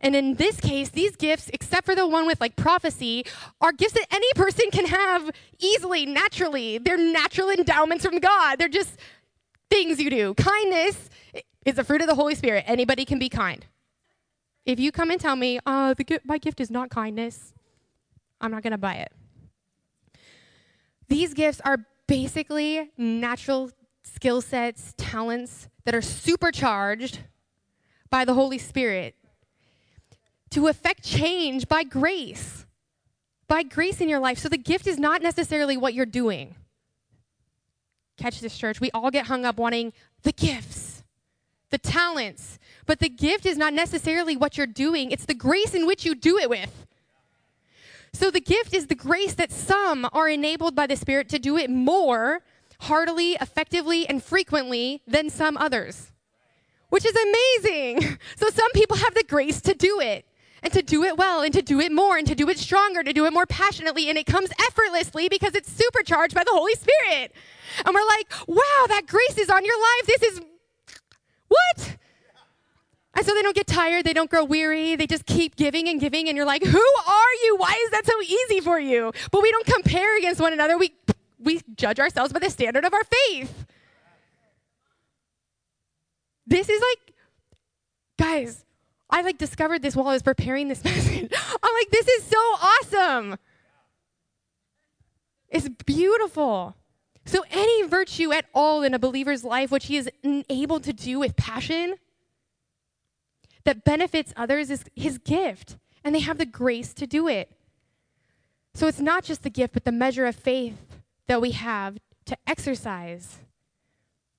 And 0.00 0.14
in 0.16 0.34
this 0.34 0.60
case, 0.60 0.90
these 0.90 1.16
gifts, 1.16 1.50
except 1.52 1.86
for 1.86 1.94
the 1.94 2.06
one 2.06 2.26
with 2.26 2.40
like 2.40 2.56
prophecy, 2.56 3.24
are 3.60 3.72
gifts 3.72 3.94
that 3.94 4.06
any 4.10 4.26
person 4.34 4.70
can 4.70 4.86
have 4.86 5.30
easily, 5.58 6.06
naturally. 6.06 6.78
They're 6.78 6.98
natural 6.98 7.50
endowments 7.50 8.04
from 8.04 8.18
God. 8.18 8.58
They're 8.58 8.68
just 8.68 8.98
things 9.70 10.00
you 10.00 10.10
do. 10.10 10.34
Kindness 10.34 11.10
is 11.64 11.78
a 11.78 11.84
fruit 11.84 12.00
of 12.00 12.06
the 12.06 12.14
Holy 12.14 12.34
Spirit. 12.34 12.64
Anybody 12.66 13.04
can 13.04 13.18
be 13.18 13.28
kind. 13.28 13.64
If 14.66 14.80
you 14.80 14.92
come 14.92 15.10
and 15.10 15.20
tell 15.20 15.36
me, 15.36 15.60
oh, 15.66 15.94
the, 15.94 16.20
my 16.24 16.38
gift 16.38 16.60
is 16.60 16.70
not 16.70 16.90
kindness, 16.90 17.52
I'm 18.40 18.50
not 18.50 18.62
going 18.62 18.72
to 18.72 18.78
buy 18.78 18.94
it. 18.94 19.12
These 21.08 21.34
gifts 21.34 21.60
are 21.64 21.78
basically 22.06 22.90
natural 22.96 23.70
skill 24.02 24.40
sets, 24.40 24.94
talents 24.96 25.68
that 25.84 25.94
are 25.94 26.02
supercharged 26.02 27.20
by 28.10 28.24
the 28.24 28.34
Holy 28.34 28.58
Spirit 28.58 29.14
to 30.54 30.68
affect 30.68 31.02
change 31.02 31.66
by 31.66 31.82
grace, 31.82 32.64
by 33.48 33.64
grace 33.64 34.00
in 34.00 34.08
your 34.08 34.20
life. 34.20 34.38
So 34.38 34.48
the 34.48 34.56
gift 34.56 34.86
is 34.86 35.00
not 35.00 35.20
necessarily 35.20 35.76
what 35.76 35.94
you're 35.94 36.06
doing. 36.06 36.54
Catch 38.16 38.40
this, 38.40 38.56
church. 38.56 38.80
We 38.80 38.92
all 38.92 39.10
get 39.10 39.26
hung 39.26 39.44
up 39.44 39.58
wanting 39.58 39.92
the 40.22 40.30
gifts, 40.30 41.02
the 41.70 41.78
talents, 41.78 42.60
but 42.86 43.00
the 43.00 43.08
gift 43.08 43.46
is 43.46 43.56
not 43.56 43.74
necessarily 43.74 44.36
what 44.36 44.56
you're 44.56 44.68
doing, 44.68 45.10
it's 45.10 45.24
the 45.24 45.34
grace 45.34 45.74
in 45.74 45.86
which 45.86 46.04
you 46.04 46.14
do 46.14 46.38
it 46.38 46.48
with. 46.48 46.86
So 48.12 48.30
the 48.30 48.40
gift 48.40 48.74
is 48.74 48.86
the 48.86 48.94
grace 48.94 49.34
that 49.34 49.50
some 49.50 50.08
are 50.12 50.28
enabled 50.28 50.76
by 50.76 50.86
the 50.86 50.94
Spirit 50.94 51.28
to 51.30 51.40
do 51.40 51.56
it 51.56 51.68
more 51.68 52.42
heartily, 52.82 53.32
effectively, 53.40 54.06
and 54.06 54.22
frequently 54.22 55.02
than 55.04 55.30
some 55.30 55.56
others, 55.56 56.12
which 56.90 57.04
is 57.04 57.16
amazing. 57.16 58.18
So 58.36 58.50
some 58.50 58.70
people 58.72 58.96
have 58.98 59.14
the 59.14 59.24
grace 59.24 59.60
to 59.62 59.74
do 59.74 59.98
it 60.00 60.24
and 60.64 60.72
to 60.72 60.82
do 60.82 61.04
it 61.04 61.16
well 61.16 61.42
and 61.42 61.52
to 61.52 61.62
do 61.62 61.78
it 61.78 61.92
more 61.92 62.16
and 62.16 62.26
to 62.26 62.34
do 62.34 62.48
it 62.48 62.58
stronger, 62.58 63.04
to 63.04 63.12
do 63.12 63.26
it 63.26 63.32
more 63.32 63.46
passionately. 63.46 64.08
And 64.08 64.16
it 64.16 64.24
comes 64.24 64.50
effortlessly 64.58 65.28
because 65.28 65.54
it's 65.54 65.70
supercharged 65.70 66.34
by 66.34 66.42
the 66.42 66.52
Holy 66.52 66.74
Spirit. 66.74 67.32
And 67.84 67.94
we're 67.94 68.06
like, 68.06 68.32
wow, 68.48 68.86
that 68.88 69.06
grace 69.06 69.36
is 69.36 69.50
on 69.50 69.64
your 69.64 69.78
life. 69.78 70.06
This 70.06 70.22
is 70.22 70.40
what? 71.48 71.96
And 73.16 73.24
so 73.24 73.34
they 73.34 73.42
don't 73.42 73.54
get 73.54 73.68
tired, 73.68 74.04
they 74.04 74.12
don't 74.12 74.28
grow 74.28 74.42
weary, 74.42 74.96
they 74.96 75.06
just 75.06 75.24
keep 75.24 75.54
giving 75.54 75.88
and 75.88 76.00
giving. 76.00 76.28
And 76.28 76.36
you're 76.36 76.46
like, 76.46 76.64
who 76.64 76.78
are 76.78 77.34
you? 77.44 77.56
Why 77.56 77.78
is 77.84 77.90
that 77.90 78.06
so 78.06 78.20
easy 78.22 78.60
for 78.60 78.80
you? 78.80 79.12
But 79.30 79.42
we 79.42 79.52
don't 79.52 79.66
compare 79.66 80.18
against 80.18 80.40
one 80.40 80.52
another. 80.52 80.76
We, 80.78 80.94
we 81.38 81.60
judge 81.76 82.00
ourselves 82.00 82.32
by 82.32 82.40
the 82.40 82.50
standard 82.50 82.84
of 82.84 82.92
our 82.92 83.04
faith. 83.04 83.66
This 86.46 86.68
is 86.68 86.80
like, 86.80 87.14
guys, 88.18 88.64
I 89.14 89.20
like 89.20 89.38
discovered 89.38 89.80
this 89.80 89.94
while 89.94 90.08
I 90.08 90.12
was 90.12 90.24
preparing 90.24 90.66
this 90.66 90.82
message. 90.84 91.32
I'm 91.62 91.74
like, 91.74 91.90
this 91.90 92.08
is 92.08 92.24
so 92.24 92.36
awesome. 92.36 93.38
It's 95.48 95.68
beautiful. 95.86 96.74
So, 97.24 97.44
any 97.52 97.84
virtue 97.84 98.32
at 98.32 98.46
all 98.52 98.82
in 98.82 98.92
a 98.92 98.98
believer's 98.98 99.44
life, 99.44 99.70
which 99.70 99.86
he 99.86 99.96
is 99.96 100.10
able 100.50 100.80
to 100.80 100.92
do 100.92 101.20
with 101.20 101.36
passion, 101.36 101.94
that 103.62 103.84
benefits 103.84 104.32
others, 104.36 104.68
is 104.68 104.84
his 104.96 105.18
gift. 105.18 105.76
And 106.02 106.12
they 106.12 106.20
have 106.20 106.38
the 106.38 106.44
grace 106.44 106.92
to 106.94 107.06
do 107.06 107.28
it. 107.28 107.52
So, 108.74 108.88
it's 108.88 109.00
not 109.00 109.22
just 109.22 109.44
the 109.44 109.48
gift, 109.48 109.74
but 109.74 109.84
the 109.84 109.92
measure 109.92 110.26
of 110.26 110.34
faith 110.34 110.76
that 111.28 111.40
we 111.40 111.52
have 111.52 111.98
to 112.24 112.36
exercise 112.48 113.38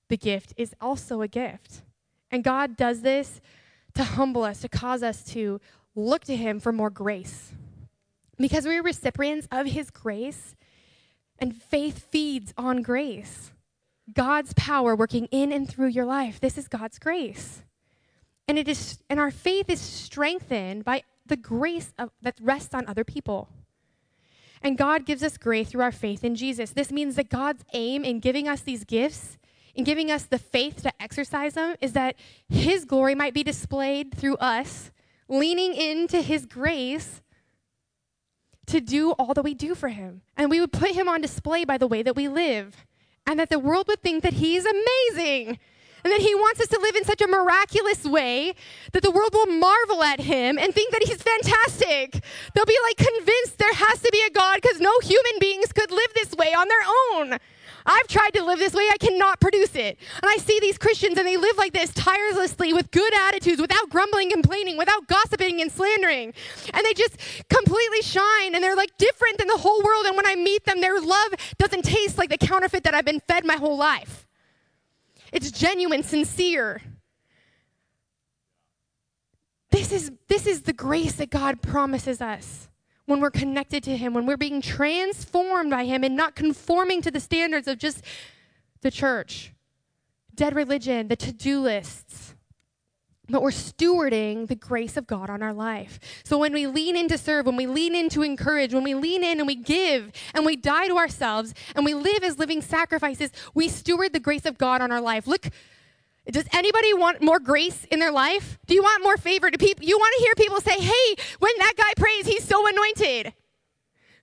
the 0.10 0.18
gift 0.18 0.54
is 0.58 0.76
also 0.82 1.22
a 1.22 1.30
gift. 1.30 1.82
And 2.30 2.44
God 2.44 2.76
does 2.76 3.04
this 3.04 3.40
to 3.96 4.04
humble 4.04 4.44
us, 4.44 4.62
to 4.62 4.70
cause 4.70 5.04
us 5.04 5.24
to 5.24 5.60
look 5.96 6.24
to 6.26 6.36
Him 6.36 6.60
for 6.60 6.72
more 6.72 6.90
grace. 6.90 7.52
Because 8.38 8.66
we're 8.66 8.84
recipients 8.84 9.48
of 9.52 9.68
His 9.68 9.90
grace, 9.90 10.56
and 11.40 11.56
faith 11.56 12.08
feeds 12.12 12.54
on 12.58 12.82
grace. 12.82 13.52
God's 14.14 14.54
power 14.54 14.96
working 14.96 15.28
in 15.32 15.52
and 15.52 15.70
through 15.70 15.88
your 15.88 16.06
life. 16.06 16.40
This 16.40 16.58
is 16.58 16.68
God's 16.68 17.00
grace. 17.00 17.64
And 18.48 18.58
it 18.60 18.68
is 18.68 19.00
and 19.10 19.20
our 19.20 19.32
faith 19.32 19.70
is 19.70 19.82
strengthened 19.82 20.86
by 20.86 21.04
the 21.26 21.36
grace 21.36 21.94
of, 21.98 22.12
that 22.22 22.36
rests 22.40 22.74
on 22.74 22.88
other 22.88 23.04
people. 23.04 23.50
And 24.62 24.78
God 24.78 25.06
gives 25.06 25.24
us 25.24 25.38
grace 25.38 25.70
through 25.70 25.82
our 25.82 25.92
faith 25.92 26.24
in 26.24 26.36
Jesus. 26.36 26.72
This 26.72 26.92
means 26.92 27.16
that 27.16 27.30
God's 27.30 27.64
aim 27.74 28.06
in 28.06 28.20
giving 28.20 28.48
us 28.48 28.62
these 28.62 28.84
gifts 28.84 29.38
and 29.76 29.86
giving 29.86 30.12
us 30.12 30.24
the 30.24 30.40
faith 30.40 30.82
to 30.84 31.02
exercise 31.02 31.54
them 31.54 31.76
is 31.82 31.94
that 31.94 32.16
His 32.48 32.86
glory 32.86 33.16
might 33.16 33.34
be 33.34 33.44
displayed 33.44 34.16
through 34.16 34.36
us, 34.38 34.92
leaning 35.28 35.74
into 35.74 36.22
His 36.22 36.46
grace 36.46 37.22
to 38.68 38.82
do 38.82 39.12
all 39.12 39.34
that 39.34 39.44
we 39.44 39.54
do 39.54 39.76
for 39.76 39.90
him. 39.90 40.22
And 40.38 40.50
we 40.50 40.60
would 40.60 40.72
put 40.72 40.92
him 40.92 41.08
on 41.08 41.22
display 41.22 41.66
by 41.66 41.78
the 41.78 41.88
way 41.88 42.04
that 42.04 42.16
we 42.16 42.28
live. 42.28 42.86
And 43.28 43.40
that 43.40 43.50
the 43.50 43.60
world 43.60 43.88
would 43.88 44.02
think 44.02 44.24
that 44.24 44.34
he's 44.34 44.66
amazing. 44.66 45.60
And 46.04 46.14
that 46.14 46.22
he 46.22 46.36
wants 46.36 46.62
us 46.62 46.68
to 46.68 46.80
live 46.80 46.96
in 46.96 47.04
such 47.04 47.22
a 47.22 47.28
miraculous 47.28 48.04
way 48.06 48.54
that 48.94 49.02
the 49.02 49.10
world 49.10 49.34
will 49.34 49.48
marvel 49.48 50.04
at 50.04 50.20
him 50.20 50.60
and 50.60 50.74
think 50.74 50.92
that 50.92 51.04
he's 51.04 51.22
fantastic. 51.22 52.24
They'll 52.54 52.66
be 52.66 52.78
like 52.84 52.98
convinced 52.98 53.58
there 53.58 53.74
has 53.74 54.02
to 54.02 54.10
be 54.12 54.22
a 54.28 54.30
God 54.30 54.62
because 54.62 54.80
no 54.80 54.92
human 55.02 55.40
beings 55.40 55.72
could 55.74 55.90
live 55.90 56.14
this 56.14 56.34
way 56.36 56.54
on 56.54 56.68
their 56.68 57.24
own. 57.32 57.40
I've 57.86 58.08
tried 58.08 58.32
to 58.32 58.43
live 58.43 58.58
this 58.60 58.74
way, 58.74 58.88
I 58.91 58.98
cannot 58.98 59.39
produce 59.39 59.76
it. 59.76 59.98
And 60.21 60.26
I 60.26 60.38
see 60.38 60.60
these 60.60 60.78
Christians 60.78 61.17
and 61.17 61.28
they 61.28 61.38
live 61.38 61.58
like 61.58 61.74
this 61.74 61.93
tirelessly 61.93 62.74
with 62.74 62.89
good 62.91 63.13
attitudes, 63.13 63.62
without 63.62 63.89
grumbling, 63.89 64.32
complaining, 64.32 64.78
without 64.78 65.08
gossiping 65.08 65.62
and 65.62 65.71
slandering. 65.71 66.34
And 66.74 66.86
they 66.86 66.93
just 66.93 67.17
completely 67.50 68.02
shine 68.02 68.56
and 68.56 68.63
they're 68.63 68.76
like 68.76 68.98
different 68.98 69.38
than 69.38 69.48
the 69.48 69.58
whole 69.58 69.82
world. 69.84 70.06
And 70.06 70.17
when 70.17 70.26
I 70.26 70.36
meet 70.36 70.65
them, 70.65 70.82
their 70.82 71.00
love 71.00 71.34
doesn't 71.58 71.84
taste 71.84 72.17
like 72.17 72.30
the 72.30 72.38
counterfeit 72.38 72.84
that 72.84 72.95
I've 72.95 73.06
been 73.06 73.21
fed 73.21 73.45
my 73.45 73.58
whole 73.58 73.78
life. 73.78 74.28
It's 75.32 75.52
genuine, 75.52 76.02
sincere. 76.02 76.82
This 79.69 79.91
is, 79.91 80.12
this 80.28 80.48
is 80.48 80.62
the 80.62 80.74
grace 80.74 81.13
that 81.13 81.30
God 81.30 81.62
promises 81.62 82.21
us 82.21 82.69
when 83.06 83.20
we're 83.20 83.32
connected 83.32 83.84
to 83.84 83.96
Him, 83.96 84.13
when 84.13 84.26
we're 84.26 84.38
being 84.38 84.62
transformed 84.62 85.72
by 85.72 85.86
Him 85.86 86.04
and 86.04 86.15
not 86.15 86.36
conforming 86.36 87.02
to 87.02 87.12
the 87.12 87.20
standards 87.20 87.68
of 87.68 87.78
just 87.78 88.04
the 88.82 88.91
church, 88.91 89.54
dead 90.34 90.56
religion, 90.56 91.08
the 91.08 91.15
to 91.15 91.32
do 91.32 91.60
lists. 91.60 92.36
But 93.28 93.41
we're 93.41 93.50
stewarding 93.50 94.48
the 94.48 94.56
grace 94.56 94.98
of 94.98 95.08
God 95.08 95.32
on 95.32 95.41
our 95.41 95.54
life. 95.54 96.00
So 96.24 96.38
when 96.38 96.54
we 96.54 96.68
lean 96.68 96.96
in 96.96 97.08
to 97.08 97.18
serve, 97.18 97.48
when 97.48 97.56
we 97.56 97.65
lean 97.65 97.96
in 97.96 98.08
to 98.10 98.22
encourage, 98.22 98.72
when 98.72 98.84
we 98.84 98.94
lean 98.94 99.24
in 99.24 99.39
and 99.39 99.48
we 99.48 99.56
give 99.56 100.12
and 100.36 100.46
we 100.46 100.56
die 100.56 100.88
to 100.88 100.98
ourselves 100.98 101.56
and 101.76 101.84
we 101.84 101.96
live 101.96 102.24
as 102.24 102.38
living 102.38 102.62
sacrifices, 102.62 103.32
we 103.56 103.68
steward 103.68 104.13
the 104.13 104.20
grace 104.20 104.46
of 104.46 104.60
God 104.60 104.80
on 104.80 104.91
our 104.91 105.02
life. 105.02 105.26
Look, 105.26 105.48
does 106.32 106.46
anybody 106.54 106.94
want 106.94 107.22
more 107.22 107.40
grace 107.40 107.86
in 107.86 108.00
their 108.00 108.12
life? 108.12 108.58
Do 108.66 108.74
you 108.74 108.82
want 108.82 109.04
more 109.04 109.18
favor? 109.18 109.50
Do 109.52 109.58
people 109.58 109.86
you 109.86 109.98
want 109.98 110.14
to 110.18 110.24
hear 110.24 110.36
people 110.36 110.62
say, 110.62 110.80
"Hey, 110.80 111.16
when 111.40 111.52
that 111.60 111.74
guy 111.78 111.94
prays, 111.96 112.26
he's 112.26 112.44
so 112.44 112.68
anointed." 112.68 113.34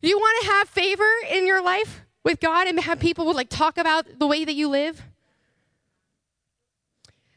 Do 0.01 0.09
you 0.09 0.19
want 0.19 0.43
to 0.43 0.51
have 0.53 0.69
favor 0.69 1.09
in 1.31 1.47
your 1.47 1.63
life 1.63 2.01
with 2.25 2.41
God 2.41 2.67
and 2.67 2.81
have 2.81 2.99
people 2.99 3.33
like 3.33 3.49
talk 3.49 3.79
about 3.79 4.19
the 4.19 4.27
way 4.27 4.45
that 4.45 4.55
you 4.55 4.69
live? 4.69 5.03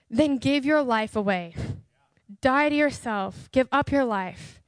Then 0.10 0.38
give 0.38 0.66
your 0.66 0.82
life 0.82 1.16
away. 1.16 1.56
Die 2.42 2.70
to 2.70 2.76
yourself. 2.76 3.50
Give 3.52 3.68
up 3.72 3.92
your 3.92 4.06
life. 4.06 4.62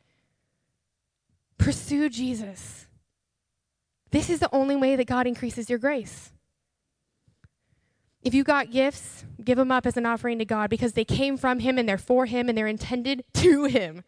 Pursue 1.58 2.10
Jesus. 2.10 2.88
This 4.12 4.30
is 4.30 4.40
the 4.40 4.54
only 4.54 4.76
way 4.76 4.96
that 4.96 5.08
God 5.08 5.26
increases 5.26 5.70
your 5.70 5.80
grace. 5.80 6.32
If 8.28 8.34
you 8.34 8.44
got 8.44 8.72
gifts, 8.72 9.24
give 9.42 9.58
them 9.58 9.72
up 9.72 9.86
as 9.86 9.96
an 9.96 10.06
offering 10.06 10.38
to 10.40 10.44
God 10.44 10.70
because 10.70 10.92
they 10.92 11.06
came 11.06 11.38
from 11.38 11.60
Him 11.60 11.78
and 11.78 11.88
they're 11.88 11.98
for 11.98 12.26
Him 12.26 12.50
and 12.50 12.58
they're 12.58 12.68
intended 12.68 13.24
to 13.36 13.64
Him. 13.64 14.04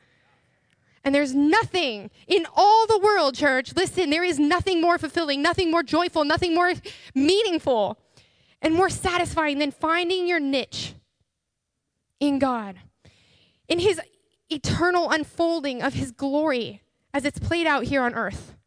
And 1.06 1.16
there's 1.16 1.34
nothing 1.34 2.12
in 2.28 2.46
all 2.54 2.86
the 2.86 3.00
world, 3.00 3.36
church, 3.36 3.74
listen, 3.78 4.10
there 4.10 4.26
is 4.26 4.38
nothing 4.38 4.82
more 4.82 4.98
fulfilling, 4.98 5.42
nothing 5.42 5.72
more 5.72 5.84
joyful, 5.84 6.26
nothing 6.26 6.54
more 6.54 6.74
meaningful, 7.16 7.98
and 8.62 8.76
more 8.76 8.90
satisfying 8.90 9.58
than 9.58 9.72
finding 9.72 10.28
your 10.28 10.42
niche 10.42 10.96
in 12.20 12.40
God, 12.40 12.76
in 13.70 13.80
His 13.80 14.02
eternal 14.50 15.12
unfolding 15.12 15.82
of 15.82 15.94
His 15.94 16.12
glory 16.12 16.82
as 17.14 17.24
it's 17.24 17.40
played 17.40 17.68
out 17.68 17.86
here 17.86 18.02
on 18.02 18.14
earth. 18.14 18.58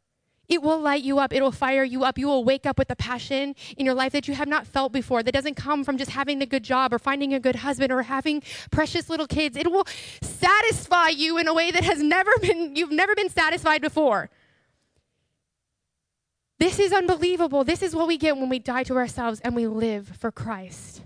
It 0.53 0.63
will 0.63 0.79
light 0.79 1.03
you 1.03 1.19
up. 1.19 1.33
It 1.33 1.41
will 1.41 1.51
fire 1.51 1.83
you 1.83 2.05
up. 2.05 2.19
You 2.19 2.27
will 2.27 2.45
wake 2.45 2.67
up 2.67 2.77
with 2.77 2.91
a 2.91 2.95
passion 2.95 3.55
in 3.79 3.87
your 3.87 3.95
life 3.95 4.13
that 4.13 4.29
you 4.29 4.35
have 4.35 4.49
not 4.49 4.67
felt 4.67 4.93
before, 4.93 5.23
that 5.23 5.33
doesn't 5.33 5.55
come 5.55 5.83
from 5.83 5.97
just 5.97 6.11
having 6.11 6.43
a 6.43 6.47
good 6.47 6.63
job 6.63 6.93
or 6.93 6.99
finding 6.99 7.33
a 7.33 7.41
good 7.41 7.57
husband 7.57 7.91
or 7.91 8.03
having 8.03 8.43
precious 8.71 9.09
little 9.09 9.27
kids. 9.27 9.57
It 9.57 9.73
will 9.73 9.87
satisfy 10.21 11.09
you 11.09 11.39
in 11.39 11.49
a 11.49 11.55
way 11.55 11.71
that 11.71 11.85
has 11.85 12.03
never 12.03 12.31
been, 12.43 12.77
you've 12.77 12.93
never 12.93 13.15
been 13.15 13.31
satisfied 13.31 13.81
before. 13.81 14.29
This 16.59 16.79
is 16.79 16.93
unbelievable. 16.93 17.65
This 17.65 17.81
is 17.81 17.97
what 17.97 18.07
we 18.07 18.19
get 18.19 18.37
when 18.37 18.51
we 18.51 18.59
die 18.59 18.83
to 18.83 18.97
ourselves 18.99 19.41
and 19.41 19.57
we 19.57 19.67
live 19.67 20.07
for 20.09 20.31
Christ. 20.31 21.01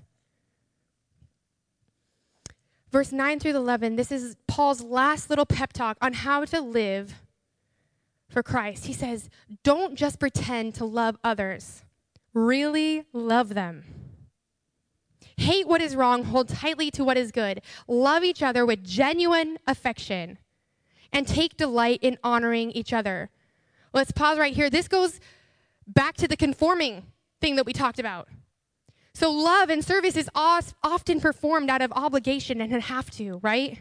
Verse 2.90 3.12
9 3.12 3.38
through 3.38 3.54
11, 3.54 3.94
this 3.94 4.10
is 4.10 4.36
Paul's 4.48 4.82
last 4.82 5.30
little 5.30 5.46
pep 5.46 5.72
talk 5.72 5.98
on 6.00 6.14
how 6.14 6.44
to 6.46 6.60
live 6.60 7.14
for 8.28 8.42
Christ. 8.42 8.86
He 8.86 8.92
says, 8.92 9.30
don't 9.62 9.94
just 9.94 10.18
pretend 10.18 10.74
to 10.74 10.84
love 10.84 11.16
others, 11.22 11.84
really 12.34 13.04
love 13.12 13.54
them. 13.54 13.84
Hate 15.38 15.68
what 15.68 15.82
is 15.82 15.94
wrong, 15.94 16.24
hold 16.24 16.48
tightly 16.48 16.90
to 16.92 17.04
what 17.04 17.18
is 17.18 17.30
good. 17.30 17.60
Love 17.86 18.24
each 18.24 18.42
other 18.42 18.64
with 18.64 18.82
genuine 18.82 19.58
affection, 19.66 20.38
and 21.12 21.26
take 21.26 21.56
delight 21.56 22.00
in 22.02 22.18
honoring 22.24 22.70
each 22.72 22.92
other. 22.92 23.30
Let's 23.92 24.12
pause 24.12 24.38
right 24.38 24.54
here. 24.54 24.70
This 24.70 24.88
goes 24.88 25.20
back 25.86 26.16
to 26.16 26.28
the 26.28 26.36
conforming 26.36 27.04
thing 27.40 27.56
that 27.56 27.66
we 27.66 27.72
talked 27.72 27.98
about. 27.98 28.28
So, 29.14 29.30
love 29.30 29.70
and 29.70 29.82
service 29.82 30.16
is 30.16 30.28
often 30.34 31.20
performed 31.20 31.70
out 31.70 31.80
of 31.80 31.92
obligation 31.92 32.60
and 32.60 32.82
have 32.82 33.10
to, 33.12 33.38
right? 33.42 33.80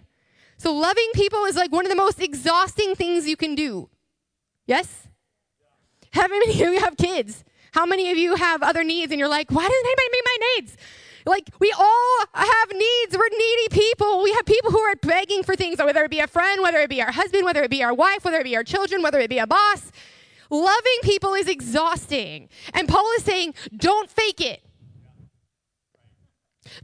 So, 0.58 0.74
loving 0.74 1.10
people 1.14 1.44
is 1.44 1.58
like 1.58 1.74
one 1.74 1.86
of 1.86 1.90
the 1.90 1.96
most 1.96 2.22
exhausting 2.22 2.96
things 2.96 3.28
you 3.28 3.36
can 3.36 3.56
do. 3.56 3.90
Yes? 4.66 5.08
How 6.12 6.28
many 6.28 6.50
of 6.50 6.56
you 6.56 6.80
have 6.80 6.98
kids? 6.98 7.44
How 7.72 7.86
many 7.86 8.10
of 8.10 8.18
you 8.18 8.36
have 8.36 8.64
other 8.64 8.84
needs 8.84 9.12
and 9.12 9.20
you're 9.20 9.30
like, 9.30 9.52
why 9.52 9.64
doesn't 9.64 9.86
anybody 9.86 10.08
meet 10.12 10.24
my 10.26 10.38
needs? 10.56 10.78
Like, 11.26 11.50
we 11.60 11.74
all 11.78 12.26
have 12.34 12.72
needs. 12.72 13.18
We're 13.18 13.28
needy 13.30 13.68
people. 13.72 14.24
We 14.24 14.32
have 14.34 14.46
people 14.46 14.72
who 14.72 14.80
are 14.80 14.96
begging 14.96 15.44
for 15.44 15.56
things, 15.56 15.80
whether 15.80 16.04
it 16.04 16.12
be 16.12 16.20
a 16.20 16.28
friend, 16.28 16.62
whether 16.62 16.78
it 16.80 16.90
be 16.90 17.02
our 17.02 17.12
husband, 17.12 17.44
whether 17.46 17.64
it 17.64 17.72
be 17.72 17.84
our 17.84 17.94
wife, 17.94 18.24
whether 18.24 18.38
it 18.38 18.44
be 18.44 18.56
our 18.56 18.64
children, 18.64 19.02
whether 19.02 19.20
it 19.20 19.30
be 19.30 19.40
a 19.40 19.48
boss. 19.48 19.92
Loving 20.50 21.00
people 21.02 21.34
is 21.34 21.48
exhausting. 21.48 22.48
And 22.74 22.88
Paul 22.88 23.12
is 23.18 23.24
saying, 23.24 23.56
don't 23.76 24.10
fake 24.10 24.40
it. 24.40 24.62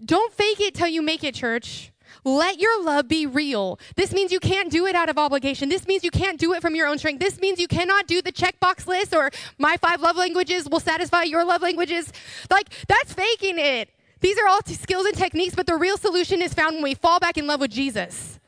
Don't 0.04 0.34
fake 0.34 0.60
it 0.60 0.74
till 0.74 0.88
you 0.88 1.02
make 1.02 1.24
it, 1.24 1.36
church. 1.36 1.92
Let 2.24 2.60
your 2.60 2.84
love 2.84 3.08
be 3.08 3.26
real. 3.26 3.80
This 3.96 4.14
means 4.14 4.32
you 4.32 4.40
can't 4.40 4.72
do 4.72 4.86
it 4.86 4.96
out 4.96 5.10
of 5.10 5.18
obligation. 5.18 5.70
This 5.70 5.88
means 5.88 6.04
you 6.04 6.12
can't 6.12 6.40
do 6.40 6.54
it 6.54 6.62
from 6.62 6.76
your 6.76 6.88
own 6.88 7.00
strength. 7.00 7.20
This 7.20 7.40
means 7.40 7.60
you 7.60 7.68
cannot 7.68 8.06
do 8.06 8.22
the 8.22 8.32
checkbox 8.32 8.86
list 8.86 9.16
or 9.16 9.32
my 9.58 9.78
five 9.78 10.02
love 10.02 10.16
languages 10.16 10.70
will 10.70 10.80
satisfy 10.80 11.24
your 11.24 11.44
love 11.44 11.62
languages. 11.62 12.12
Like, 12.50 12.70
that's 12.88 13.14
faking 13.14 13.58
it. 13.58 13.90
These 14.20 14.38
are 14.38 14.48
all 14.48 14.60
skills 14.66 15.08
and 15.08 15.18
techniques, 15.18 15.56
but 15.56 15.66
the 15.66 15.76
real 15.76 15.98
solution 15.98 16.44
is 16.44 16.54
found 16.54 16.76
when 16.76 16.84
we 16.84 16.94
fall 16.94 17.20
back 17.20 17.38
in 17.38 17.48
love 17.48 17.60
with 17.60 17.72
Jesus. 17.72 18.40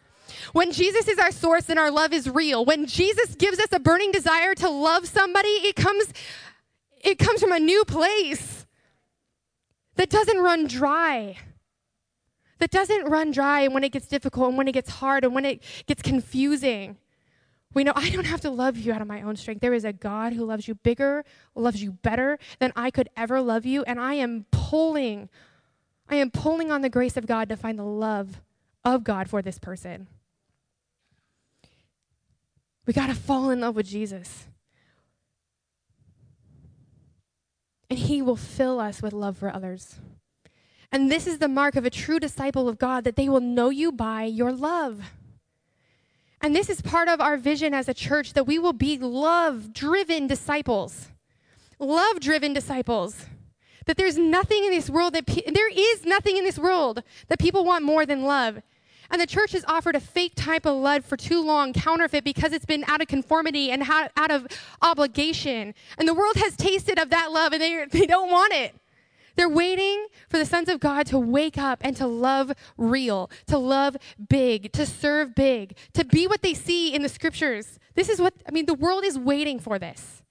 When 0.52 0.72
Jesus 0.72 1.08
is 1.08 1.18
our 1.18 1.32
source 1.32 1.68
and 1.68 1.80
our 1.80 1.90
love 1.90 2.14
is 2.14 2.30
real. 2.30 2.64
When 2.64 2.86
Jesus 2.86 3.34
gives 3.34 3.60
us 3.60 3.70
a 3.72 3.80
burning 3.80 4.12
desire 4.12 4.54
to 4.56 4.70
love 4.70 5.08
somebody, 5.08 5.50
it 5.50 5.76
comes 5.76 6.14
it 7.04 7.18
comes 7.18 7.42
from 7.42 7.52
a 7.52 7.60
new 7.60 7.84
place 7.86 8.66
that 9.96 10.10
doesn't 10.10 10.38
run 10.38 10.68
dry 10.68 11.38
that 12.60 12.72
doesn't 12.72 13.06
run 13.06 13.32
dry 13.32 13.62
and 13.62 13.74
when 13.74 13.84
it 13.84 13.92
gets 13.92 14.08
difficult 14.08 14.50
and 14.50 14.58
when 14.58 14.68
it 14.68 14.74
gets 14.74 14.89
hard 14.89 15.24
and 15.24 15.34
when 15.34 15.46
it 15.46 15.62
gets 15.86 16.02
confusing. 16.02 16.98
We 17.74 17.84
know 17.84 17.94
I 17.96 18.10
don't 18.10 18.26
have 18.26 18.42
to 18.42 18.52
love 18.52 18.78
you 18.78 18.94
out 18.94 19.02
of 19.02 19.08
my 19.08 19.22
own 19.22 19.36
strength. 19.36 19.62
There 19.62 19.74
is 19.74 19.84
a 19.84 19.94
God 19.94 20.34
who 20.34 20.46
loves 20.46 20.68
you 20.68 20.76
bigger, 20.76 21.26
loves 21.56 21.82
you 21.82 21.92
better 21.92 22.38
than 22.60 22.72
I 22.76 22.92
could 22.92 23.10
ever 23.18 23.42
love 23.42 23.66
you. 23.66 23.84
And 23.84 24.00
I 24.00 24.13
am 24.13 24.46
pulling, 24.52 25.30
I 26.08 26.16
am 26.16 26.30
pulling 26.30 26.72
on 26.72 26.82
the 26.82 26.89
grace 26.89 27.18
of 27.18 27.26
God 27.26 27.50
to 27.50 27.58
find 27.58 27.80
the 27.80 27.84
love 27.84 28.42
of 28.86 29.04
God 29.04 29.30
for 29.30 29.42
this 29.42 29.58
person. 29.58 30.08
We 32.86 32.94
got 32.94 33.08
to 33.08 33.16
fall 33.16 33.50
in 33.50 33.62
love 33.62 33.76
with 33.76 33.88
Jesus. 33.88 34.46
And 37.89 37.98
he 37.98 38.22
will 38.22 38.36
fill 38.36 38.80
us 38.80 39.02
with 39.02 39.13
love 39.13 39.38
for 39.38 39.54
others. 39.54 39.96
And 40.93 41.12
this 41.12 41.25
is 41.25 41.39
the 41.39 41.47
mark 41.47 41.75
of 41.75 41.86
a 41.86 41.89
true 41.89 42.19
disciple 42.19 42.69
of 42.69 42.77
God 42.77 43.03
that 43.03 43.15
they 43.15 43.27
will 43.27 43.41
know 43.41 43.71
you 43.71 43.91
by 43.91 44.25
your 44.25 44.51
love. 44.53 45.01
And 46.39 46.56
this 46.56 46.69
is 46.69 46.84
part 46.84 47.08
of 47.08 47.19
our 47.19 47.36
vision 47.36 47.73
as 47.73 47.89
a 47.89 47.95
church 47.95 48.34
that 48.34 48.45
we 48.45 48.60
will 48.60 48.73
be 48.73 48.99
love 48.99 49.73
driven 49.73 50.27
disciples. 50.27 51.08
Love 51.79 52.19
driven 52.19 52.53
disciples. 52.53 53.25
That 53.88 53.97
there's 53.97 54.19
nothing 54.19 54.65
in 54.65 54.69
this 54.69 54.88
world 54.88 55.13
that 55.15 55.25
pe- 55.25 55.51
there 55.51 55.71
is 55.71 56.06
nothing 56.06 56.38
in 56.38 56.43
this 56.43 56.60
world 56.60 57.01
that 57.27 57.39
people 57.39 57.65
want 57.65 57.84
more 57.84 58.06
than 58.06 58.23
love. 58.23 58.62
And 59.10 59.19
the 59.19 59.25
church 59.25 59.53
has 59.53 59.65
offered 59.67 59.95
a 59.95 59.99
fake 59.99 60.34
type 60.36 60.67
of 60.67 60.75
love 60.75 61.06
for 61.06 61.17
too 61.17 61.43
long, 61.43 61.73
counterfeit, 61.73 62.23
because 62.23 62.53
it's 62.53 62.65
been 62.65 62.84
out 62.88 63.01
of 63.01 63.08
conformity 63.08 63.71
and 63.71 63.84
out 63.84 64.32
of 64.32 64.45
obligation. 64.84 65.73
And 65.97 66.08
the 66.08 66.13
world 66.13 66.36
has 66.36 66.56
tasted 66.56 66.99
of 66.99 67.10
that 67.10 67.32
love 67.32 67.51
and 67.51 67.62
they, 67.63 67.86
they 67.89 68.06
don't 68.06 68.29
want 68.29 68.53
it. 68.53 68.75
They're 69.36 69.50
waiting 69.50 70.08
for 70.30 70.38
the 70.38 70.46
sons 70.46 70.69
of 70.69 70.80
God 70.80 71.08
to 71.08 71.17
wake 71.17 71.58
up 71.58 71.80
and 71.82 71.96
to 71.98 72.06
love 72.08 72.52
real, 72.78 73.32
to 73.48 73.58
love 73.58 73.98
big, 74.30 74.72
to 74.74 74.86
serve 74.86 75.34
big, 75.36 75.76
to 75.93 76.06
be 76.06 76.28
what 76.28 76.41
they 76.41 76.54
see 76.54 76.93
in 76.93 77.02
the 77.02 77.10
scriptures 77.10 77.80
This 77.96 78.10
is 78.10 78.19
what, 78.19 78.34
I 78.48 78.52
mean, 78.52 78.65
the 78.65 78.74
world 78.74 79.04
is 79.04 79.17
waiting 79.17 79.60
for 79.60 79.80
this. 79.80 80.24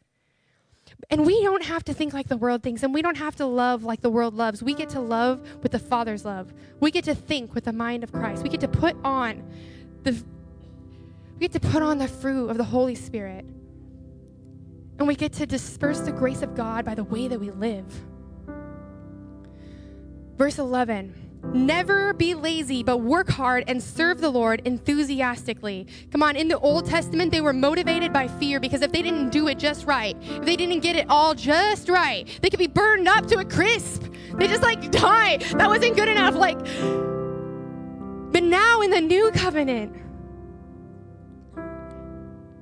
And 1.11 1.27
we 1.27 1.43
don't 1.43 1.65
have 1.65 1.85
to 1.85 1.95
think 1.95 2.15
like 2.15 2.29
the 2.29 2.37
world 2.37 2.63
thinks, 2.63 2.83
and 2.83 2.95
we 2.95 3.03
don't 3.03 3.17
have 3.17 3.37
to 3.37 3.47
love 3.47 3.83
like 3.83 4.01
the 4.01 4.11
world 4.11 4.35
loves. 4.35 4.63
We 4.63 4.73
get 4.73 4.89
to 4.91 5.01
love 5.01 5.41
with 5.63 5.73
the 5.73 5.79
Father's 5.79 6.25
love. 6.25 6.53
We 6.81 6.91
get 6.91 7.05
to 7.05 7.15
think 7.15 7.55
with 7.55 7.65
the 7.65 7.73
mind 7.73 8.05
of 8.05 8.13
Christ. 8.13 8.43
We 8.43 8.49
get 8.49 8.61
to 8.61 8.69
put 8.69 8.97
on 9.05 9.43
the 10.05 10.23
we 11.35 11.49
get 11.49 11.61
to 11.61 11.69
put 11.69 11.83
on 11.83 11.99
the 11.99 12.07
fruit 12.07 12.49
of 12.51 12.57
the 12.57 12.65
Holy 12.65 12.95
Spirit. 12.95 13.45
And 14.99 15.09
we 15.09 15.17
get 15.17 15.33
to 15.35 15.47
disperse 15.47 16.01
the 16.01 16.13
grace 16.13 16.43
of 16.43 16.55
God 16.55 16.85
by 16.85 16.95
the 16.95 17.03
way 17.03 17.27
that 17.27 17.41
we 17.41 17.51
live. 17.51 17.85
Verse 20.37 20.59
11 20.59 21.23
Never 21.55 22.15
be 22.15 22.35
lazy, 22.35 22.83
but 22.83 22.99
work 22.99 23.29
hard 23.29 23.65
and 23.67 23.83
serve 23.83 24.21
the 24.21 24.31
Lord 24.31 24.63
enthusiastically. 24.65 25.87
Come 26.11 26.23
on, 26.23 26.37
in 26.37 26.49
the 26.49 26.59
Old 26.59 26.87
Testament, 26.87 27.33
they 27.33 27.41
were 27.41 27.53
motivated 27.53 28.13
by 28.13 28.29
fear 28.29 28.61
because 28.61 28.81
if 28.81 28.93
they 28.93 29.03
didn't 29.03 29.31
do 29.31 29.49
it 29.49 29.59
just 29.59 29.85
right, 29.85 30.17
if 30.23 30.45
they 30.45 30.57
didn't 30.57 30.81
get 30.81 30.95
it 30.97 31.07
all 31.09 31.35
just 31.35 31.89
right, 31.89 32.27
they 32.41 32.49
could 32.49 32.61
be 32.61 32.69
burned 32.69 33.09
up 33.09 33.27
to 33.27 33.39
a 33.39 33.45
crisp. 33.45 34.05
They 34.35 34.47
just 34.47 34.63
like 34.63 34.91
die. 34.93 35.39
That 35.55 35.69
wasn't 35.69 35.97
good 35.97 36.09
enough. 36.09 36.37
Like, 36.37 36.59
but 38.33 38.45
now 38.45 38.81
in 38.81 38.91
the 38.91 39.01
new 39.01 39.31
covenant, 39.33 39.97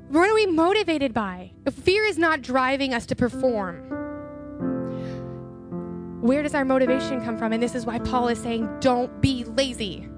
what 0.09 0.29
are 0.29 0.35
we 0.35 0.47
motivated 0.47 1.15
by? 1.15 1.53
If 1.67 1.75
fear 1.75 2.05
is 2.05 2.19
not 2.19 2.43
driving 2.43 2.95
us 2.95 3.07
to 3.07 3.15
perform, 3.15 4.00
where 6.21 6.43
does 6.43 6.55
our 6.55 6.65
motivation 6.65 7.25
come 7.25 7.39
from? 7.39 7.53
And 7.53 7.63
this 7.63 7.75
is 7.75 7.87
why 7.87 7.99
Paul 7.99 8.29
is 8.29 8.39
saying, 8.39 8.69
don't 8.81 9.21
be 9.21 9.45
lazy. 9.45 10.09